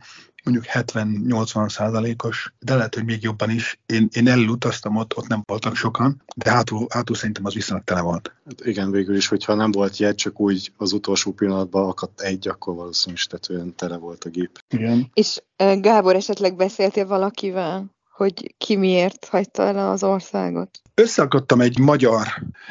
[0.45, 3.80] mondjuk 70-80 százalékos, de lehet, hogy még jobban is.
[3.86, 8.01] Én, én elutaztam ott, ott nem voltak sokan, de hátul, hátul szerintem az viszonylag tele
[8.01, 8.34] volt.
[8.45, 12.49] Hát igen, végül is, hogyha nem volt jegy, csak úgy az utolsó pillanatban akadt egy,
[12.49, 14.64] akkor valószínűleg olyan tele volt a gép.
[14.68, 15.11] Igen.
[15.14, 17.90] És Gábor, esetleg beszéltél valakivel?
[18.22, 20.80] hogy ki miért hagyta el az országot?
[20.95, 22.26] Összeakadtam egy magyar,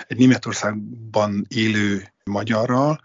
[0.08, 3.04] egy Németországban élő magyarral,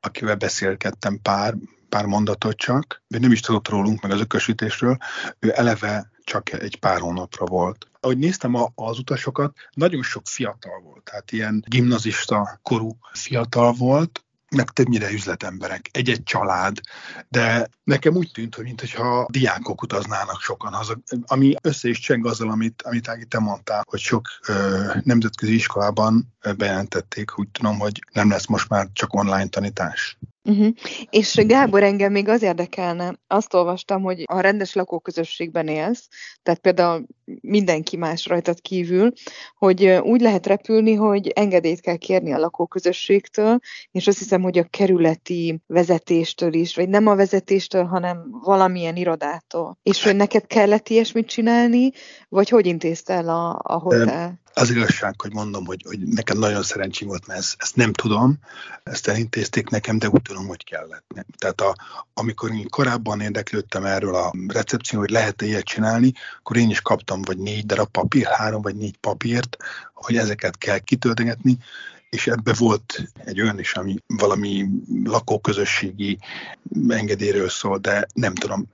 [0.00, 1.54] akivel beszélgettem pár,
[1.88, 4.96] pár mondatot csak, de nem is tudott rólunk, meg az ökösítésről,
[5.38, 7.86] ő eleve csak egy pár hónapra volt.
[8.00, 14.22] Ahogy néztem a, az utasokat, nagyon sok fiatal volt, tehát ilyen gimnazista korú fiatal volt,
[14.56, 16.80] meg többnyire üzletemberek, egy-egy család,
[17.28, 22.50] de nekem úgy tűnt, hogy mintha diákok utaznának sokan haza, ami össze is cseng azzal,
[22.50, 28.30] amit, amit Ági, te mondtál, hogy sok ö, nemzetközi iskolában bejelentették, úgy tudom, hogy nem
[28.30, 30.18] lesz most már csak online tanítás.
[30.48, 30.68] Uh-huh.
[31.10, 36.08] És Gábor, engem még az érdekelne, azt olvastam, hogy a rendes lakóközösségben élsz,
[36.42, 37.06] tehát például
[37.40, 39.12] mindenki más rajtad kívül,
[39.54, 43.58] hogy úgy lehet repülni, hogy engedélyt kell kérni a lakóközösségtől,
[43.90, 49.78] és azt hiszem, hogy a kerületi vezetéstől is, vagy nem a vezetéstől, hanem valamilyen irodától.
[49.82, 51.90] És hogy neked kellett ilyesmit csinálni,
[52.28, 54.40] vagy hogy intézte el a, a hotel?
[54.54, 58.38] Az igazság, hogy mondom, hogy, hogy nekem nagyon szerencsém volt, mert ezt, ezt nem tudom,
[58.82, 61.04] ezt elintézték nekem, de úgy tudom, hogy kellett.
[61.38, 61.74] Tehát a,
[62.14, 67.22] amikor én korábban érdeklődtem erről a recepció, hogy lehet-e ilyet csinálni, akkor én is kaptam
[67.22, 69.56] vagy négy darab papír, három vagy négy papírt,
[69.94, 71.58] hogy ezeket kell kitöltegetni,
[72.10, 74.68] és ebbe volt egy olyan is, ami valami
[75.04, 76.18] lakóközösségi
[76.88, 78.68] engedélyről szól, de nem tudom,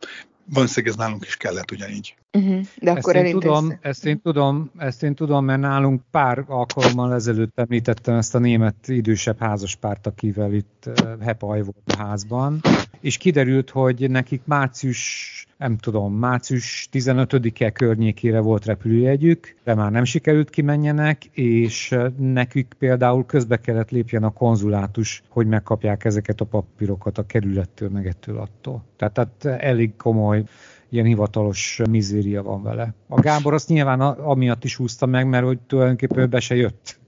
[0.53, 2.14] valószínűleg ez nálunk is kellett ugyanígy.
[2.32, 2.61] Uh-huh.
[2.80, 7.14] De akkor ezt én, tudom, ezt én tudom, ezt én tudom, mert nálunk pár alkalommal
[7.14, 10.90] ezelőtt említettem ezt a német idősebb házaspárt, akivel itt
[11.20, 12.61] hepaj volt a házban,
[13.01, 20.05] és kiderült, hogy nekik március, nem tudom, március 15-e környékére volt repülőjegyük, de már nem
[20.05, 27.18] sikerült kimenjenek, és nekük például közbe kellett lépjen a konzulátus, hogy megkapják ezeket a papírokat
[27.18, 28.84] a kerülettől, meg ettől attól.
[28.96, 30.44] Tehát, tehát elég komoly
[30.88, 32.94] ilyen hivatalos mizéria van vele.
[33.09, 36.98] A Gábor azt nyilván amiatt is húzta meg, mert hogy tulajdonképpen be se jött.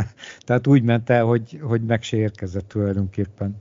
[0.46, 3.60] Tehát úgy ment el, hogy, hogy meg se érkezett tulajdonképpen.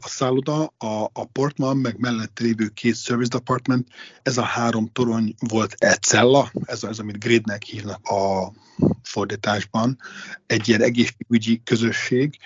[0.00, 3.88] A szálloda, a, a Portman, meg mellett lévő két service department,
[4.22, 8.52] ez a három torony volt egy cella, ez, ez amit gridnek hívnak a
[9.02, 9.98] fordításban,
[10.46, 12.38] egy ilyen egészségügyi közösség,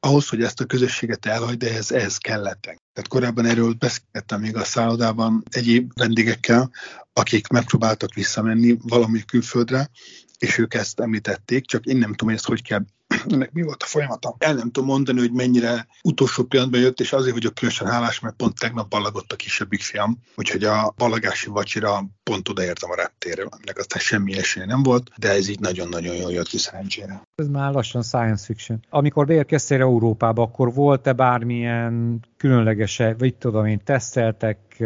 [0.00, 2.60] ahhoz, hogy ezt a közösséget elhagy, de ehhez, ehhez kellett.
[2.62, 6.70] Tehát korábban erről beszéltem még a szállodában egyéb vendégekkel,
[7.12, 9.90] akik megpróbáltak visszamenni valami külföldre,
[10.38, 12.84] és ők ezt említették, csak én nem tudom, hogy ezt hogy kell
[13.32, 14.34] ennek mi volt a folyamata.
[14.38, 18.36] El nem tudom mondani, hogy mennyire utolsó pillanatban jött, és azért vagyok különösen hálás, mert
[18.36, 23.78] pont tegnap ballagott a kisebbik fiam, úgyhogy a ballagási vacsira pont odaértem a reptérről, aminek
[23.78, 27.22] aztán semmi esélye nem volt, de ez így nagyon-nagyon jól jött ki szerencsére.
[27.34, 28.84] Ez már lassan science fiction.
[28.90, 34.82] Amikor beérkeztél Európába, akkor volt-e bármilyen különleges, vagy tudom én, teszteltek,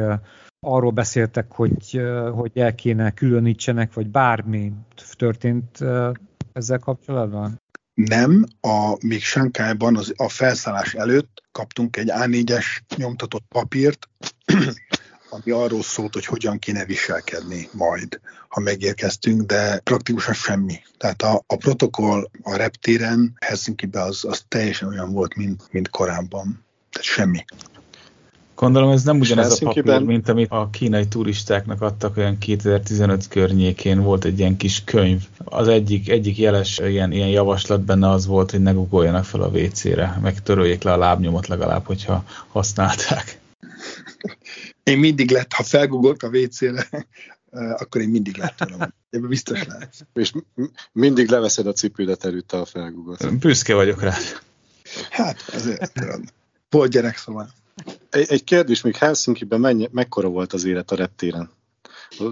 [0.60, 2.00] arról beszéltek, hogy,
[2.34, 4.72] hogy el kéne különítsenek, vagy bármi
[5.16, 5.78] történt
[6.52, 7.60] ezzel kapcsolatban?
[7.94, 12.64] Nem, a, még Sánkájban az, a felszállás előtt kaptunk egy A4-es
[12.96, 14.08] nyomtatott papírt,
[15.30, 20.82] ami arról szólt, hogy hogyan kéne viselkedni majd, ha megérkeztünk, de praktikusan semmi.
[20.96, 26.64] Tehát a, a protokoll a reptéren Helsinki-be az, az teljesen olyan volt, mint, mint korábban.
[26.90, 27.44] Tehát semmi.
[28.60, 34.00] Gondolom ez nem ugyanaz a papír, mint amit a kínai turistáknak adtak olyan 2015 környékén,
[34.02, 35.22] volt egy ilyen kis könyv.
[35.44, 39.48] Az egyik, egyik jeles ilyen, ilyen javaslat benne az volt, hogy ne googoljanak fel a
[39.48, 43.38] WC-re, meg töröljék le a lábnyomot legalább, hogyha használták.
[44.82, 46.88] Én mindig lett, ha felgoogolt a WC-re,
[47.82, 48.92] akkor én mindig lettem.
[49.10, 50.06] Ebben biztos lehet.
[50.14, 50.32] És
[50.92, 53.38] mindig leveszed a cipődet előtte a felgoogolt.
[53.38, 54.14] Büszke vagyok rá.
[55.10, 55.92] Hát, azért.
[56.70, 57.58] Volt gyerek szóval.
[58.10, 61.50] Egy, egy kérdés, még Helsinki-ben mennyi, mekkora volt az élet a reptéren?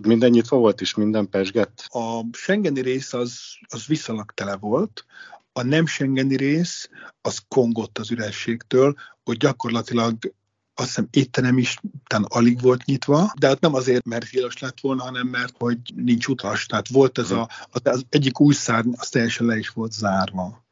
[0.03, 1.85] Minden nyitva volt és minden pesgett?
[1.89, 5.05] A Schengeni rész az, az viszonylag tele volt,
[5.53, 6.89] a nem Schengeni rész
[7.21, 8.95] az kongott az ürességtől,
[9.25, 10.17] hogy gyakorlatilag
[10.75, 14.81] azt hiszem étterem is talán alig volt nyitva, de hát nem azért, mert hílos lett
[14.81, 16.67] volna, hanem mert hogy nincs utas.
[16.67, 17.49] Tehát volt ez a,
[17.83, 20.67] az egyik új szárny, az teljesen le is volt zárva.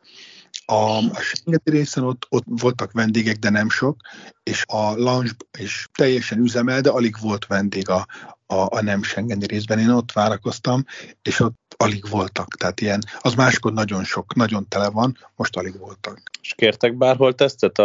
[0.68, 4.00] A, a Schengeti részen ott, ott voltak vendégek, de nem sok,
[4.42, 8.06] és a lounge is teljesen üzemel, de alig volt vendég a,
[8.46, 9.78] a, a nem Schengeni részben.
[9.78, 10.84] Én ott várakoztam,
[11.22, 12.54] és ott alig voltak.
[12.54, 16.20] Tehát ilyen, az máskor nagyon sok, nagyon tele van, most alig voltak.
[16.42, 17.78] És kértek bárhol tesztet,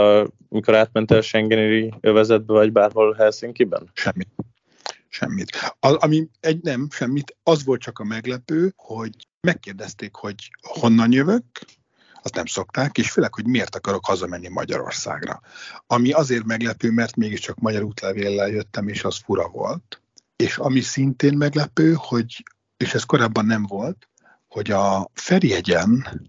[0.49, 3.89] amikor átmentél Schengeni övezetbe, vagy bárhol Helsinki-ben?
[3.93, 4.29] Semmit.
[5.07, 5.75] Semmit.
[5.79, 7.35] A, ami egy nem, semmit.
[7.43, 11.43] Az volt csak a meglepő, hogy megkérdezték, hogy honnan jövök,
[12.21, 15.41] azt nem szokták, és főleg, hogy miért akarok hazamenni Magyarországra.
[15.87, 20.01] Ami azért meglepő, mert mégiscsak magyar útlevéllel jöttem, és az fura volt.
[20.35, 22.43] És ami szintén meglepő, hogy,
[22.77, 24.09] és ez korábban nem volt,
[24.47, 26.21] hogy a Ferjegyen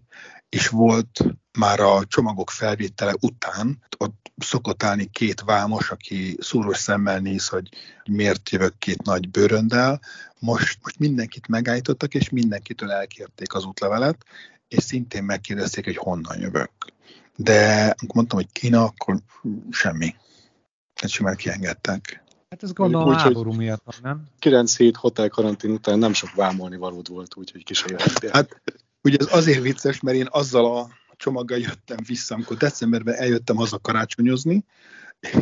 [0.49, 1.25] is volt
[1.59, 7.69] már a csomagok felvétele után, ott szokott állni két vámos, aki szúros szemmel néz, hogy
[8.05, 10.01] miért jövök két nagy bőröndel.
[10.39, 14.25] Most, most mindenkit megállítottak, és mindenkitől elkérték az útlevelet,
[14.73, 16.71] és szintén megkérdezték, hogy honnan jövök.
[17.37, 19.19] De amikor mondtam, hogy Kína, akkor
[19.71, 20.15] semmi.
[20.95, 22.23] Hát simán kiengedtek.
[22.49, 24.29] Hát ez gondolom úgy, háború miatt van, nem?
[24.39, 28.31] 9 hét hotel karantén után nem sok vámolni valód volt, úgyhogy kísérletél.
[28.33, 28.63] Hát
[29.03, 33.79] ugye ez azért vicces, mert én azzal a csomaggal jöttem vissza, amikor decemberben eljöttem haza
[33.79, 34.65] karácsonyozni,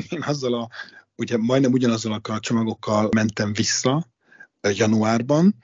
[0.08, 0.68] én azzal a,
[1.16, 4.06] ugye majdnem ugyanazzal a csomagokkal mentem vissza
[4.62, 5.54] januárban,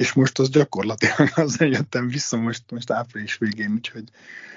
[0.00, 4.04] és most az gyakorlatilag azért jöttem vissza most, most április végén, úgyhogy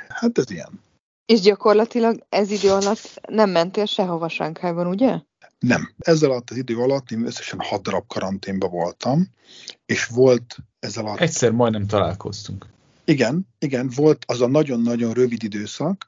[0.07, 0.81] hát ez ilyen.
[1.25, 5.19] És gyakorlatilag ez idő alatt nem mentél sehova Sánkhájban, ugye?
[5.59, 5.93] Nem.
[5.97, 9.27] Ezzel alatt az idő alatt én összesen hat darab karanténban voltam,
[9.85, 11.19] és volt ezzel alatt...
[11.19, 12.65] Egyszer majdnem találkoztunk.
[13.05, 16.07] Igen, igen, volt az a nagyon-nagyon rövid időszak,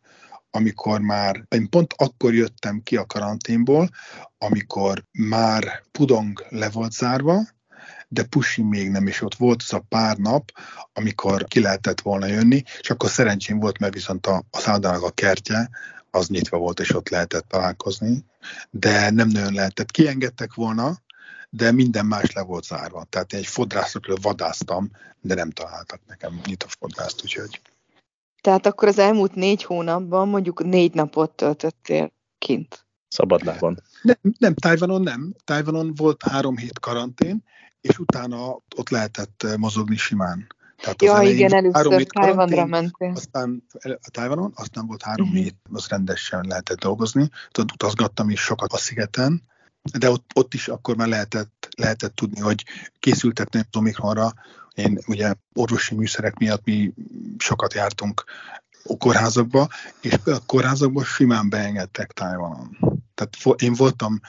[0.50, 3.90] amikor már, én pont akkor jöttem ki a karanténból,
[4.38, 7.54] amikor már Pudong le volt zárva,
[8.16, 10.52] de Pusi még nem is ott volt az a pár nap,
[10.94, 15.10] amikor ki lehetett volna jönni, és akkor szerencsém volt, mert viszont a, a szállodának a
[15.10, 15.70] kertje,
[16.12, 18.26] az nyitva volt, és ott lehetett találkozni,
[18.70, 19.92] de nem nagyon lehetett.
[19.92, 20.98] Kiengedtek volna,
[21.50, 23.04] de minden más le volt zárva.
[23.10, 24.92] Tehát én egy fodrászokról vadáztam,
[25.22, 27.62] de nem találtak nekem a fodrászt, úgyhogy...
[28.42, 32.86] Tehát akkor az elmúlt négy hónapban mondjuk négy napot töltöttél kint.
[33.08, 33.82] Szabadlábon.
[34.02, 35.36] Nem, nem, Tajvanon nem.
[35.44, 37.44] Tajvanon volt három hét karantén,
[37.88, 40.48] és utána ott lehetett mozogni simán.
[40.82, 43.12] Tehát ja, igen, először Tajvanra mentél.
[43.16, 45.44] Aztán a Tajvanon, aztán volt három uh-huh.
[45.44, 47.30] hét, az rendesen lehetett dolgozni.
[47.52, 49.42] Tudod, utazgattam is sokat a szigeten,
[50.00, 52.64] de ott, ott is akkor már lehetett, lehetett tudni, hogy
[53.00, 54.34] készültek nem Omikronra.
[54.74, 56.94] Én ugye orvosi műszerek miatt mi
[57.38, 58.24] sokat jártunk
[58.84, 59.68] a kórházakba,
[60.02, 62.78] és a kórházakba simán beengedtek Tajvanon.
[63.16, 64.20] Tehát én voltam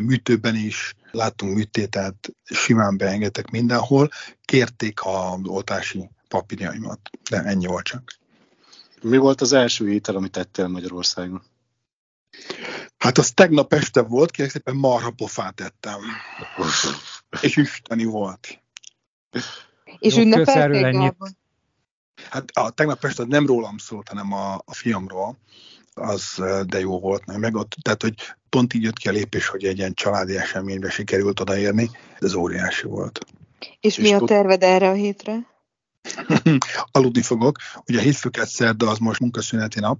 [0.00, 4.10] műtőben is, láttunk műtétet, simán beengedtek mindenhol,
[4.44, 8.18] kérték a oltási papírjaimat, de ennyi volt csak.
[9.02, 11.42] Mi volt az első étel, amit tettél Magyarországon?
[12.98, 16.00] Hát az tegnap este volt, kérlek szépen marhapofát ettem.
[17.40, 18.62] És isteni volt.
[19.98, 21.14] És ünnepelték,
[22.30, 25.38] Hát a tegnap este nem rólam szólt, hanem a, a fiamról
[25.94, 28.14] az de jó volt, meg ott, tehát hogy
[28.48, 32.86] pont így jött ki a lépés, hogy egy ilyen családi eseménybe sikerült odaérni, ez óriási
[32.86, 33.26] volt.
[33.58, 35.52] És, és mi a terved erre a hétre?
[36.92, 37.56] Aludni fogok.
[37.86, 39.98] Ugye hétfőket szerda az most munkaszüneti nap,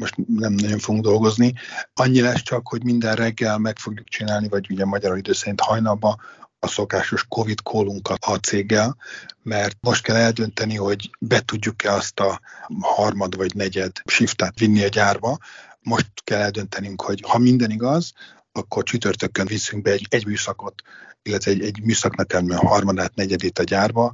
[0.00, 1.52] most nem nagyon fogunk dolgozni.
[1.94, 6.16] Annyi lesz csak, hogy minden reggel meg fogjuk csinálni, vagy ugye magyar idő szerint hajnalba
[6.58, 8.96] a szokásos Covid kólunkat a céggel,
[9.42, 12.40] mert most kell eldönteni, hogy be tudjuk-e azt a
[12.80, 15.38] harmad vagy negyed shiftet vinni a gyárba.
[15.80, 18.12] Most kell eldöntenünk, hogy ha minden igaz,
[18.52, 20.82] akkor csütörtökön viszünk be egy, egy műszakot,
[21.22, 24.12] illetve egy, egy műszaknak a harmadát, negyedét a gyárba,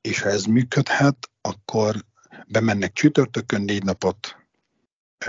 [0.00, 2.04] és ha ez működhet, akkor
[2.46, 4.36] bemennek csütörtökön, négy napot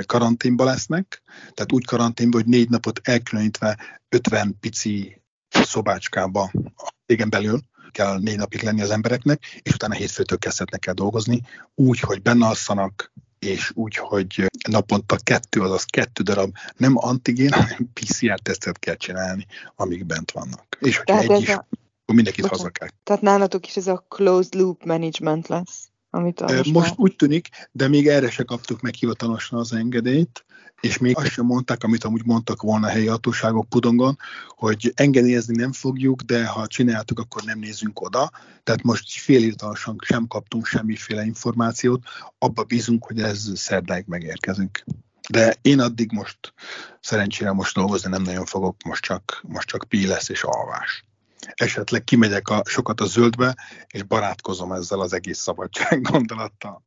[0.06, 1.22] karanténba lesznek,
[1.54, 3.78] tehát úgy karanténba, hogy négy napot elkülönítve
[4.10, 5.19] 50 pici
[5.50, 7.60] szobácskába a cégen belül
[7.92, 11.42] kell négy napig lenni az embereknek, és utána hétfőtől kezdhetnek el dolgozni,
[11.76, 17.90] úgy, hogy benne alszanak, és úgy, hogy naponta kettő, azaz kettő darab nem antigén, hanem
[17.94, 19.46] PCR-tesztet kell csinálni,
[19.76, 20.78] amíg bent vannak.
[20.80, 21.54] És hogyha Tehát egy is, a...
[21.54, 22.88] akkor mindenkit haza kell.
[23.04, 25.89] Tehát nálatok is ez a closed loop management lesz?
[26.10, 30.46] Amit most, most úgy tűnik, de még erre se kaptuk meg hivatalosan az engedélyt,
[30.82, 35.56] és még azt sem mondták, amit amúgy mondtak volna a helyi hatóságok Pudongon, hogy engedélyezni
[35.56, 38.32] nem fogjuk, de ha csináltuk, akkor nem nézünk oda.
[38.64, 42.04] Tehát most félírtalosan sem kaptunk semmiféle információt,
[42.38, 44.84] abba bízunk, hogy ez szerdáig megérkezünk.
[45.30, 46.54] De én addig most
[47.00, 51.09] szerencsére most dolgozni nem nagyon fogok, most csak, most csak pi lesz és alvás.
[51.54, 53.56] Esetleg kimegyek a, sokat a zöldbe,
[53.88, 56.84] és barátkozom ezzel az egész szabadság gondolattal.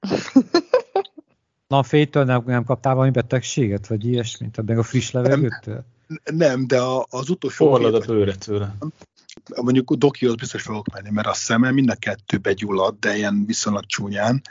[1.68, 5.84] Na, a fétől nem, nem kaptál valami betegséget, vagy ilyesmit, meg a friss levegőtől?
[6.24, 7.66] Nem, nem de a, az utolsó...
[7.66, 8.76] Forrad a bőre tőle.
[9.62, 13.86] Mondjuk dokihoz biztos fogok menni, mert a szeme mind a kettő begyullad, de ilyen viszonylag
[13.86, 14.42] csúnyán,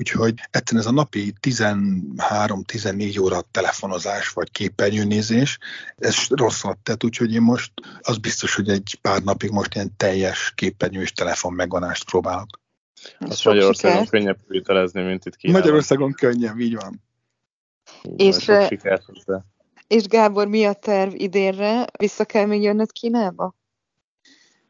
[0.00, 5.58] úgyhogy egyszerűen ez a napi 13-14 óra telefonozás vagy képernyőnézés,
[5.98, 10.52] ez rosszat tett, úgyhogy én most az biztos, hogy egy pár napig most ilyen teljes
[10.54, 12.60] képernyős telefon megvonást próbálok.
[13.18, 15.60] Az Magyarországon könnyebb vitelezni, mint itt Kínában.
[15.60, 17.02] Magyarországon könnyebb, így van.
[18.16, 18.50] És,
[19.86, 21.86] és Gábor, mi a terv idénre?
[21.98, 23.54] Vissza kell még jönnöd Kínába?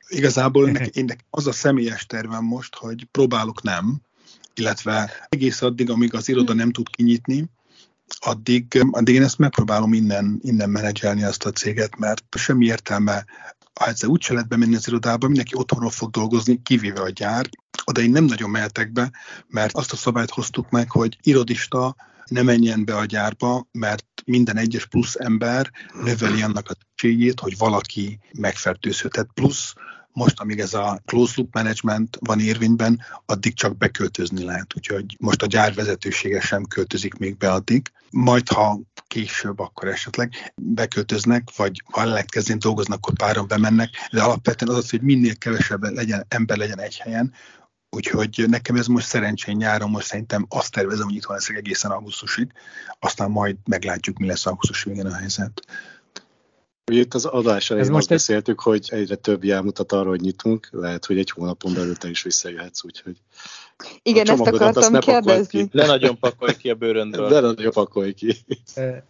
[0.09, 4.01] Igazából ennek, ennek az a személyes tervem most, hogy próbálok nem,
[4.61, 7.51] illetve egész addig, amíg az iroda nem tud kinyitni,
[8.19, 13.25] addig, addig én ezt megpróbálom innen, innen menedzselni ezt a céget, mert semmi értelme
[13.81, 17.49] ha egyszer úgy se lehet bemenni az irodába, mindenki otthonról fog dolgozni, kivéve a gyár.
[17.85, 19.11] Oda én nem nagyon mehetek be,
[19.47, 24.57] mert azt a szabályt hoztuk meg, hogy irodista ne menjen be a gyárba, mert minden
[24.57, 25.71] egyes plusz ember
[26.03, 29.29] növeli annak a tényét, hogy valaki megfertőzhet.
[29.35, 29.75] plusz
[30.13, 35.43] most, amíg ez a closed loop management van érvényben, addig csak beköltözni lehet, úgyhogy most
[35.43, 37.93] a gyár vezetősége sem költözik még be addig.
[38.11, 44.23] Majd, ha később, akkor esetleg beköltöznek, vagy ha lehet kezdeni dolgoznak, akkor páran bemennek, de
[44.23, 47.33] alapvetően az az, hogy minél kevesebb legyen, ember legyen egy helyen,
[47.93, 51.91] Úgyhogy nekem ez most szerencsén nyáron, most szerintem azt tervezem, hogy itt van leszek egészen
[51.91, 52.53] augusztusig,
[52.99, 55.63] aztán majd meglátjuk, mi lesz augusztus végén a helyzet.
[56.91, 60.09] Ugye itt az adás elején Ez most most egy- beszéltük, hogy egyre több jelmutat arra,
[60.09, 63.17] hogy nyitunk, lehet, hogy egy hónapon belül te is visszajöhetsz, úgyhogy
[64.03, 65.59] Igen, A ezt azt akartam ne kérdezni.
[65.63, 65.69] ki.
[65.73, 67.29] Le nagyon pakolj ki a bőröndből.
[67.29, 68.37] de nagyon pakolj ki.
[68.75, 69.05] E,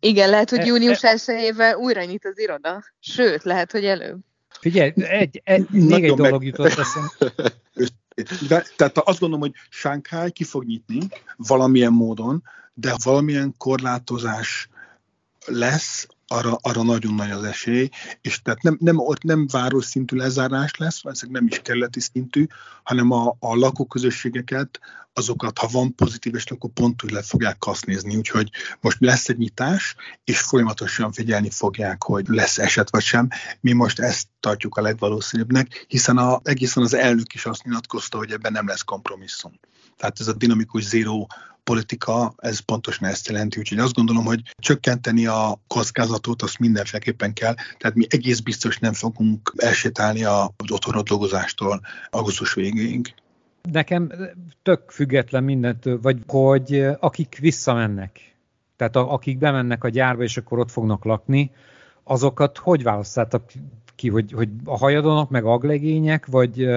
[0.00, 2.84] Igen, lehet, hogy E- június 1 újra nyit az iroda.
[3.00, 4.18] Sőt, lehet, hogy előbb.
[4.60, 7.52] Figyelj, egy, egy, még Nagyon egy meg- dolog jutott eszembe.
[8.48, 10.98] De, tehát azt gondolom, hogy Shanghai ki fog nyitni
[11.36, 12.42] valamilyen módon,
[12.74, 14.68] de valamilyen korlátozás
[15.46, 17.88] lesz, arra, arra nagyon nagy az esély,
[18.20, 22.46] és tehát nem, nem, ott nem város szintű lezárás lesz, valószínűleg nem is kerületi szintű,
[22.82, 24.80] hanem a, a lakóközösségeket,
[25.14, 28.50] azokat, ha van pozitív, és akkor pont úgy le fogják kasznézni, úgyhogy
[28.80, 29.94] most lesz egy nyitás,
[30.24, 33.28] és folyamatosan figyelni fogják, hogy lesz eset vagy sem.
[33.60, 38.30] Mi most ezt tartjuk a legvalószínűbbnek, hiszen a, egészen az elnök is azt nyilatkozta, hogy
[38.30, 39.52] ebben nem lesz kompromisszum.
[39.96, 41.28] Tehát ez a dinamikus zéró
[41.64, 47.54] politika, ez pontosan ezt jelenti, úgyhogy azt gondolom, hogy csökkenteni a kockázatot, azt mindenféleképpen kell,
[47.78, 51.80] tehát mi egész biztos nem fogunk elsétálni az otthonot dolgozástól
[52.10, 53.14] augusztus végéig.
[53.70, 54.12] Nekem
[54.62, 58.36] tök független mindentől, vagy hogy eh, akik visszamennek,
[58.76, 61.50] tehát akik bemennek a gyárba, és akkor ott fognak lakni,
[62.04, 63.52] azokat hogy választottak
[63.96, 66.68] ki, hogy, hogy a hajadonok, meg aglegények, vagy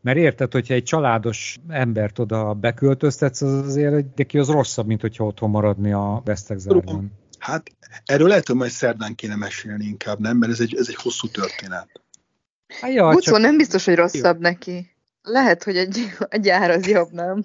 [0.00, 5.00] mert érted, hogyha egy családos embert oda beköltöztetsz, az azért egy- neki az rosszabb, mint
[5.00, 7.12] hogyha otthon maradni a Vesztegzárban.
[7.38, 7.70] Hát
[8.04, 10.36] erről lehet, hogy majd szerdán kéne mesélni inkább, nem?
[10.36, 11.88] Mert ez egy, ez egy hosszú történet.
[12.80, 14.90] Hát ja, Gucó csak, nem biztos, hogy rosszabb neki.
[15.22, 15.96] Lehet, hogy egy,
[16.28, 17.44] egy gyár az jobb, nem?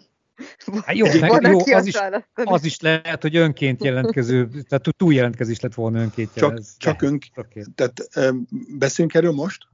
[0.86, 1.96] Hát jó, meg, jó az, is,
[2.34, 6.76] az is lehet, hogy önként jelentkező, tehát túl jelentkezés lett volna önként Csak, jelez.
[6.78, 7.64] csak önk, Oké.
[7.76, 9.68] tehát em, beszéljünk erről most?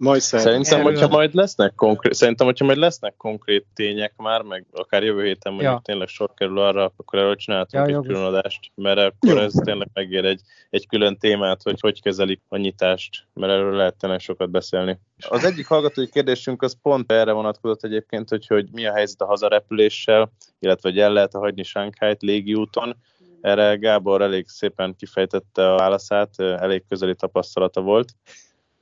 [0.00, 4.42] Majd szerintem, Szerintem, Erről- hogyha majd lesznek konkrét, szerintem, hogyha majd lesznek konkrét tények már,
[4.42, 5.80] meg akár jövő héten mondjuk Ja.
[5.84, 9.38] tényleg sor kerül arra, akkor erről csináltunk Ja, egy külön adást, mert akkor Jó.
[9.38, 10.40] ez tényleg megér egy,
[10.70, 14.98] egy külön témát, hogy hogy kezelik a nyitást, mert erről lehet tényleg sokat beszélni.
[15.28, 19.26] Az egyik hallgatói kérdésünk az pont erre vonatkozott egyébként, hogy, hogy mi a helyzet a
[19.26, 22.96] hazarepüléssel, illetve hogy el lehet hagyni Sánkhájt légiúton.
[23.40, 28.08] Erre Gábor elég szépen kifejtette a válaszát, elég közeli tapasztalata volt.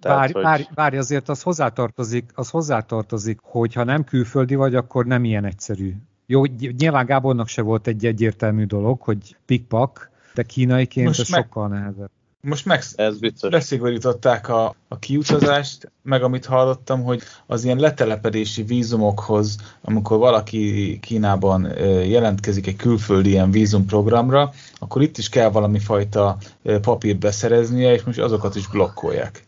[0.03, 5.07] Várj, hogy- várj, várj, azért az hozzátartozik, az hozzátartozik, hogy ha nem külföldi vagy, akkor
[5.07, 5.95] nem ilyen egyszerű.
[6.27, 6.45] Jó,
[6.79, 11.69] nyilván Gábornak se volt egy egyértelmű dolog, hogy pikpak, de kínaiként Most ez meg- sokkal
[11.69, 12.11] nehezebb.
[12.41, 13.51] Most meg Ez biztos.
[13.51, 21.63] beszigorították a, a kiutazást, meg amit hallottam, hogy az ilyen letelepedési vízumokhoz, amikor valaki Kínában
[22.07, 26.37] jelentkezik egy külföldi ilyen vízumprogramra, akkor itt is kell valami fajta
[26.83, 29.45] papírt beszereznie, és most azokat is blokkolják.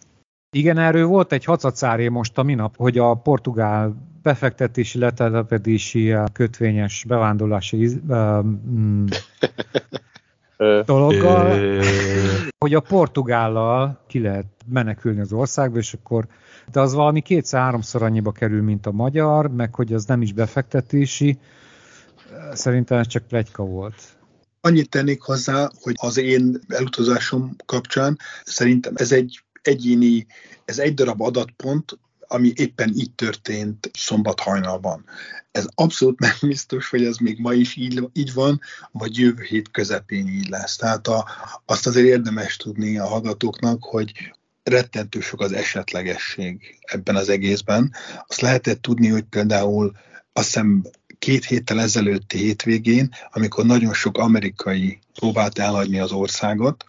[0.52, 7.88] Igen, erről volt egy hacacáré most a minap, hogy a portugál befektetési, letelepedési, kötvényes bevándorlási
[10.56, 11.80] Ö, dologgal,
[12.58, 16.26] hogy a portugállal ki lehet menekülni az országba, és akkor,
[16.72, 21.38] de az valami kétszer-háromszor annyiba kerül, mint a magyar, meg hogy az nem is befektetési.
[22.52, 24.02] Szerintem ez csak plegyka volt.
[24.60, 30.26] Annyit tennék hozzá, hogy az én elutazásom kapcsán szerintem ez egy egyéni,
[30.64, 31.98] ez egy darab adatpont,
[32.32, 35.04] ami éppen így történt szombat hajnalban.
[35.50, 38.60] Ez abszolút nem biztos, hogy ez még ma is így, így van,
[38.92, 40.76] vagy jövő hét közepén így lesz.
[40.76, 41.26] Tehát a,
[41.64, 44.12] azt azért érdemes tudni a hallgatóknak, hogy
[44.62, 47.94] rettentő sok az esetlegesség ebben az egészben.
[48.26, 49.92] Azt lehetett tudni, hogy például
[50.32, 50.82] azt hiszem
[51.18, 56.84] két héttel ezelőtti hétvégén, amikor nagyon sok amerikai próbált elhagyni az országot,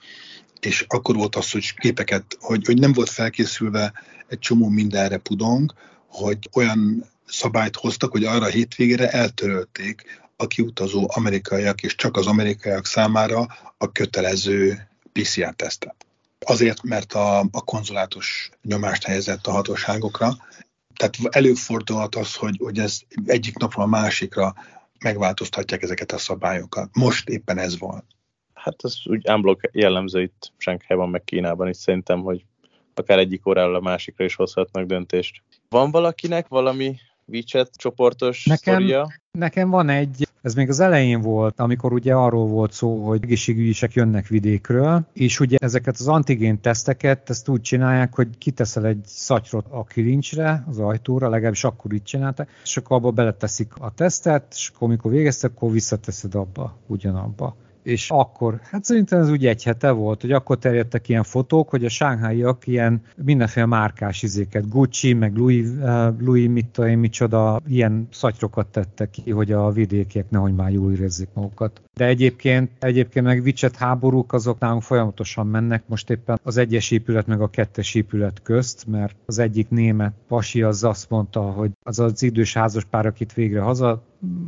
[0.62, 3.94] és akkor volt az, hogy képeket, hogy, hogy nem volt felkészülve
[4.28, 5.74] egy csomó mindenre pudong,
[6.08, 10.04] hogy olyan szabályt hoztak, hogy arra a hétvégére eltörölték
[10.36, 13.48] a kiutazó amerikaiak, és csak az amerikaiak számára
[13.78, 15.96] a kötelező PCR-tesztet.
[16.40, 20.38] Azért, mert a, a konzulátus nyomást helyezett a hatóságokra.
[20.96, 24.56] Tehát előfordulhat az, hogy, hogy ez egyik napról a másikra
[25.00, 26.90] megváltoztatják ezeket a szabályokat.
[26.94, 28.06] Most éppen ez van.
[28.64, 32.46] Hát ez úgy unblock jellemző itt Sánkhájban, meg Kínában is szerintem, hogy
[32.94, 35.42] akár egyik óráról a másikra is hozhatnak döntést.
[35.70, 36.96] Van valakinek valami
[37.26, 39.14] WeChat csoportos Nekem- sztoria?
[39.32, 43.94] Nekem van egy, ez még az elején volt, amikor ugye arról volt szó, hogy egészségügyisek
[43.94, 49.66] jönnek vidékről, és ugye ezeket az antigén teszteket, ezt úgy csinálják, hogy kiteszel egy szatyrot
[49.70, 54.72] a kilincsre, az ajtóra, legalábbis akkor így csinálták, és akkor abba beleteszik a tesztet, és
[54.76, 57.56] akkor amikor végeztek, akkor visszateszed abba, ugyanabba.
[57.84, 61.86] És akkor, hát szerintem ez úgy egy hete volt, hogy akkor terjedtek ilyen fotók, hogy
[61.86, 68.08] a sánghaiak ilyen mindenféle márkás izéket, Gucci, meg Louis, uh, Louis mit tudom micsoda, ilyen
[68.12, 71.82] szatyrokat tettek ki, hogy a vidékiek nehogy már jól érezzék magukat.
[71.94, 77.28] De egyébként, egyébként meg Vicset háborúk azok nálunk folyamatosan mennek, most éppen az egyes épület
[77.28, 82.00] meg a kettes épület közt, mert az egyik német pasi az azt mondta, hogy az
[82.00, 84.04] az idős házas pár, akit végre haza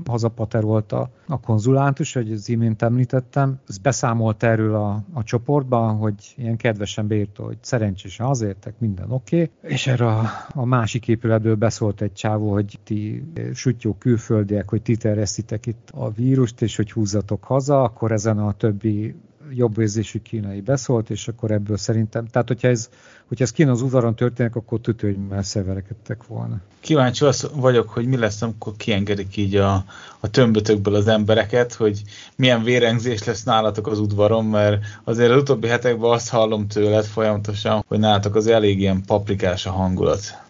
[0.06, 6.58] hazapaterolta a konzulántus, hogy az imént említettem, ez beszámolt erről a, a csoportban, hogy ilyen
[6.58, 9.72] kedvesen beírta, hogy szerencsésen hazértek, minden oké, okay.
[9.72, 13.24] és erre a, a másik épületből beszólt egy csávó, hogy ti
[13.54, 18.54] sutyó külföldiek, hogy ti terjesztitek itt a vírust, és hogy húzzatok haza, akkor ezen a
[18.54, 19.16] többi
[19.50, 22.90] jobb érzésű kínai beszólt, és akkor ebből szerintem, tehát hogyha ez,
[23.28, 26.62] hogyha ez kín az udvaron történik, akkor tudja, hogy messze verekedtek volna.
[26.80, 29.86] Kíváncsi az vagyok, hogy mi lesz, amikor kiengedik így a,
[30.20, 32.02] a tömbötökből az embereket, hogy
[32.36, 37.84] milyen vérengzés lesz nálatok az udvaron, mert azért az utóbbi hetekben azt hallom tőled folyamatosan,
[37.88, 40.42] hogy nálatok az elég ilyen paprikás a hangulat.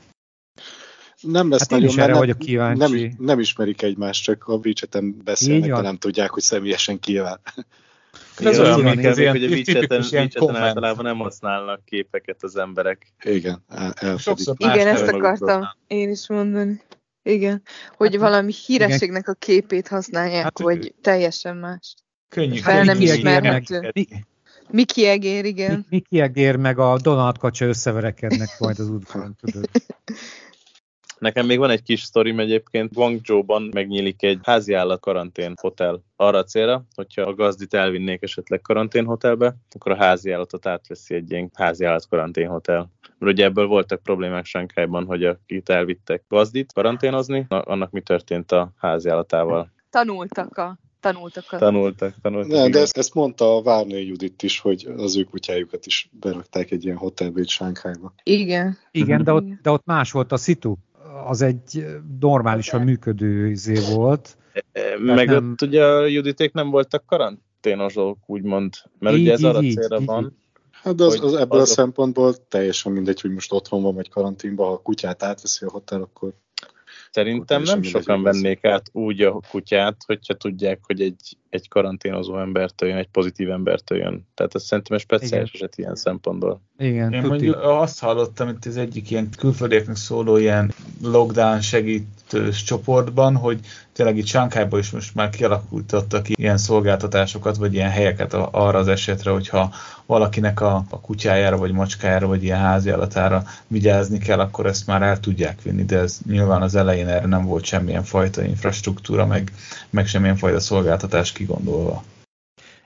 [1.23, 3.01] Nem lesz Hát én nagyon, is erre vagyok kíváncsi.
[3.01, 7.41] nem, nem ismerik egymást, csak a Bridgeten beszélnek, de nem tudják, hogy személyesen kivel.
[8.37, 10.63] Ez olyan, ilyen hogy a komment.
[10.63, 13.13] általában nem használnak képeket az emberek.
[13.23, 14.19] Igen, elfedik.
[14.19, 16.81] Sokszor Igen, ezt akartam én is mondani.
[17.23, 17.61] Igen,
[17.97, 21.95] hogy Hát, valami hírességnek a képét használják, Hát, hogy teljesen más.
[22.29, 22.57] Könnyű.
[22.57, 23.91] Fel nem ismerhető.
[23.93, 24.07] Mi,
[24.69, 25.85] Miki Egér, igen.
[25.89, 29.69] Miki Egér meg a Donald Kacsa összeverekednek majd az udvaron, tudod.
[31.23, 32.93] Nekem még van egy kis sztorim egyébként.
[32.93, 39.05] Guangzhou-ban megnyílik egy háziállat karantén hotel arra a célra, hogyha a gazdit elvinnék esetleg karantén
[39.05, 42.91] hotelbe, akkor a háziállatot átveszi egy ilyen háziállat karantén hotel.
[43.17, 48.51] Mert ugye ebből voltak problémák Sankhájban, hogy akit elvittek gazdit karanténozni, na, annak mi történt
[48.51, 49.71] a háziállatával.
[49.89, 51.57] Tanultak a tanultak a...
[51.57, 52.51] Tanultak, tanultak.
[52.51, 56.71] Nem, de ezt, ezt mondta a Várnői Judit is, hogy az ő kutyájukat is berakták
[56.71, 58.13] egy ilyen hotelbe itt Sánkhájba.
[58.23, 58.77] Igen.
[58.91, 60.75] Igen, de ott, de ott más volt a szitu.
[61.27, 61.85] Az egy
[62.19, 64.37] normálisan működő izé volt.
[64.99, 69.45] Meg nem- ott ugye a Juditék nem voltak karanténosok, úgymond, mert Így, ugye ez így,
[69.45, 70.37] arra így, célra így, van,
[70.71, 74.09] Hát de az, az ebből azok- a szempontból teljesen mindegy, hogy most otthon van, vagy
[74.09, 76.33] karanténban, ha a kutyát átveszi a hotel, akkor
[77.13, 82.39] Szerintem nem sokan hogy vennék át úgy a kutyát, hogyha tudják, hogy egy, egy karanténozó
[82.39, 84.27] embertől jön, egy pozitív embertől jön.
[84.33, 85.65] Tehát ez szerintem egy speciális Igen.
[85.65, 86.61] eset ilyen szempontból.
[86.77, 87.27] Igen, Én tuti.
[87.27, 93.59] mondjuk azt hallottam itt az egyik ilyen külföldieknek szóló ilyen lockdown segítős csoportban, hogy
[93.93, 99.31] tényleg itt Sánkhájban is most már kialakultattak ilyen szolgáltatásokat, vagy ilyen helyeket arra az esetre,
[99.31, 99.71] hogyha
[100.05, 105.19] valakinek a, a kutyájára, vagy macskájára, vagy ilyen háziállatára vigyázni kell, akkor ezt már el
[105.19, 109.51] tudják vinni, de ez nyilván az elején erre nem volt semmilyen fajta infrastruktúra, meg,
[109.89, 112.03] meg semmilyen fajta szolgáltatás kigondolva.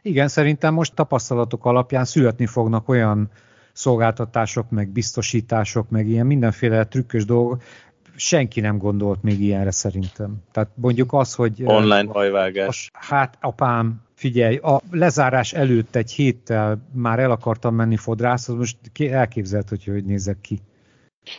[0.01, 3.29] Igen, szerintem most tapasztalatok alapján születni fognak olyan
[3.73, 7.61] szolgáltatások, meg biztosítások, meg ilyen mindenféle trükkös dolgok.
[8.19, 10.35] Senki nem gondolt még ilyenre szerintem.
[10.51, 11.61] Tehát mondjuk az, hogy...
[11.63, 12.89] Online hajvágás.
[12.93, 19.11] hát apám, figyelj, a lezárás előtt egy héttel már el akartam menni fodrászhoz, most ki-
[19.11, 20.59] elképzelt, hogy hogy nézek ki.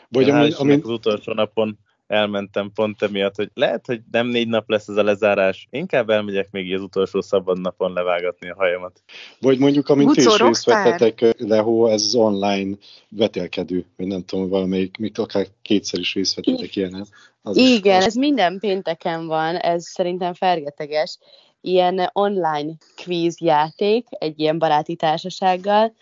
[0.08, 1.78] Vagy Hál' ami, Istennek ami, az utolsó napon
[2.08, 6.50] elmentem pont emiatt, hogy lehet, hogy nem négy nap lesz ez a lezárás, inkább elmegyek
[6.50, 9.02] még az utolsó szabad napon levágatni a hajamat.
[9.40, 12.76] vagy mondjuk, amint ti is részt vettetek, Lehó, ez az online
[13.08, 17.06] vetélkedő, vagy nem tudom, valamelyik, még akár kétszer is részt vettetek ilyen.
[17.42, 21.18] Az Igen, az- ez minden pénteken van, ez szerintem fergeteges.
[21.60, 22.72] Ilyen online
[23.04, 25.94] quiz játék, egy ilyen baráti társasággal,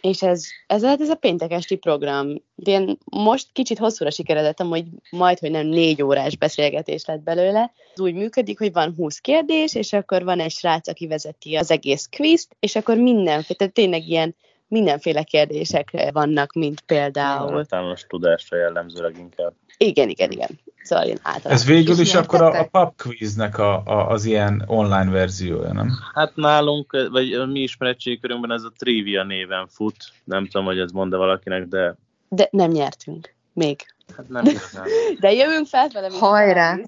[0.00, 2.42] és ez, ez, ez a péntek esti program.
[2.54, 7.72] De Én most kicsit hosszúra sikeredettem, hogy majd, hogy nem négy órás beszélgetés lett belőle.
[7.94, 11.70] Ez úgy működik, hogy van 20 kérdés, és akkor van egy srác, aki vezeti az
[11.70, 14.36] egész quizt, és akkor mindenféle, tehát tényleg ilyen
[14.68, 17.56] mindenféle kérdések vannak, mint például.
[17.58, 19.52] Általános tudásra jellemzőleg inkább.
[19.76, 20.60] Igen, igen, igen.
[20.88, 21.52] Szóval én általában.
[21.52, 25.90] Ez végül is akkor a, a pub quiznek a, a, az ilyen online verziója, nem?
[26.14, 29.96] Hát nálunk, vagy a mi ismeretségi körünkben ez a Trivia néven fut.
[30.24, 31.94] Nem tudom, hogy ez mond valakinek, de
[32.28, 33.34] De nem nyertünk.
[33.52, 33.80] Még.
[34.16, 34.86] hát nem igazán.
[35.20, 36.08] De jövünk fel vele.
[36.10, 36.78] Hajrá!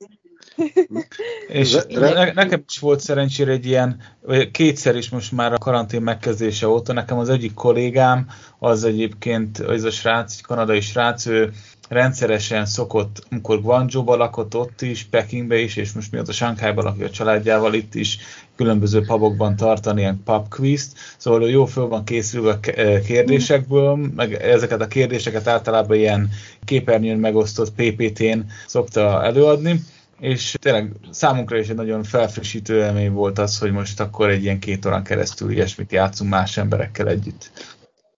[1.49, 6.03] És ne, nekem is volt szerencsére egy ilyen, vagy kétszer is most már a karantén
[6.03, 8.29] megkezdése óta, nekem az egyik kollégám,
[8.59, 11.53] az egyébként, az a srác, egy kanadai srác, ő
[11.91, 17.11] rendszeresen szokott, amikor Guangzhou-ba lakott ott is, Pekingbe is, és most mióta Shanghai-ban lakik a
[17.11, 18.19] családjával itt is,
[18.57, 24.33] különböző pubokban tartani ilyen pub quizt, szóval jó föl van készülve a eh, kérdésekből, meg
[24.33, 26.31] ezeket a kérdéseket általában ilyen
[26.65, 29.81] képernyőn megosztott PPT-n szokta előadni,
[30.21, 34.59] és tényleg számunkra is egy nagyon felfrissítő élmény volt az, hogy most akkor egy ilyen
[34.59, 37.51] két órán keresztül ilyesmit játszunk más emberekkel együtt.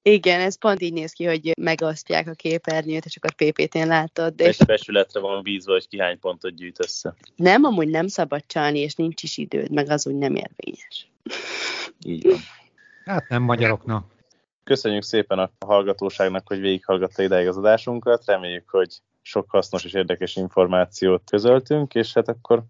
[0.02, 4.40] Igen, ez pont így néz ki, hogy megosztják a képernyőt, és akkor PPT-n látod.
[4.40, 7.14] És És besületre van bízva, hogy ki hány pontot gyűjt össze.
[7.36, 11.10] nem, amúgy nem szabad csalni, és nincs is időd, meg az úgy nem érvényes.
[12.04, 12.38] Így van.
[13.04, 14.10] Hát nem magyaroknak.
[14.64, 18.24] Köszönjük szépen a hallgatóságnak, hogy végighallgatta ideig az adásunkat.
[18.24, 22.62] Reméljük, hogy sok hasznos és érdekes információt közöltünk, és hát akkor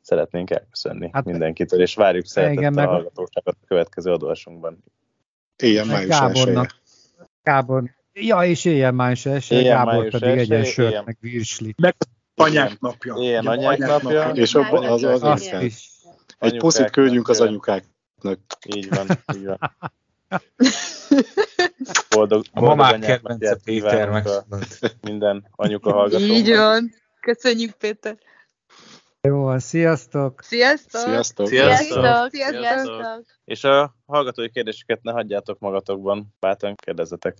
[0.00, 4.84] szeretnénk elköszönni hát, mindenkitől, és várjuk szeretettel a hallgatóságot a következő adásunkban.
[5.56, 6.76] Éjjel Meg május Gábornak.
[7.42, 7.82] Gábor.
[8.12, 11.96] Ja, és éjjel május első, Éjjel Gábor május pedig egyen első, sört, meg virslit.
[12.34, 13.14] Anyák napja.
[13.18, 14.30] Ilyen anyák napja.
[14.30, 15.90] És abban az az, az is.
[16.38, 18.38] Egy puszit küldjünk az anyukáknak.
[18.66, 19.58] Így van, így van.
[22.10, 24.96] Boldog, A mamák kedvence Péter a megszólalt.
[25.02, 26.36] minden anyuka hallgatónak.
[26.36, 26.94] Így van.
[27.20, 28.18] Köszönjük, Péter.
[29.26, 30.42] Jó, van, sziasztok!
[30.42, 31.00] Sziasztok!
[31.00, 31.46] Sziasztok!
[31.46, 32.30] Sziasztok!
[32.30, 32.60] Sziasztok!
[32.60, 33.24] Sziasztok!
[33.44, 37.36] És a hallgatói kérdéseket ne hagyjátok magatokban, bátran kérdezzetek.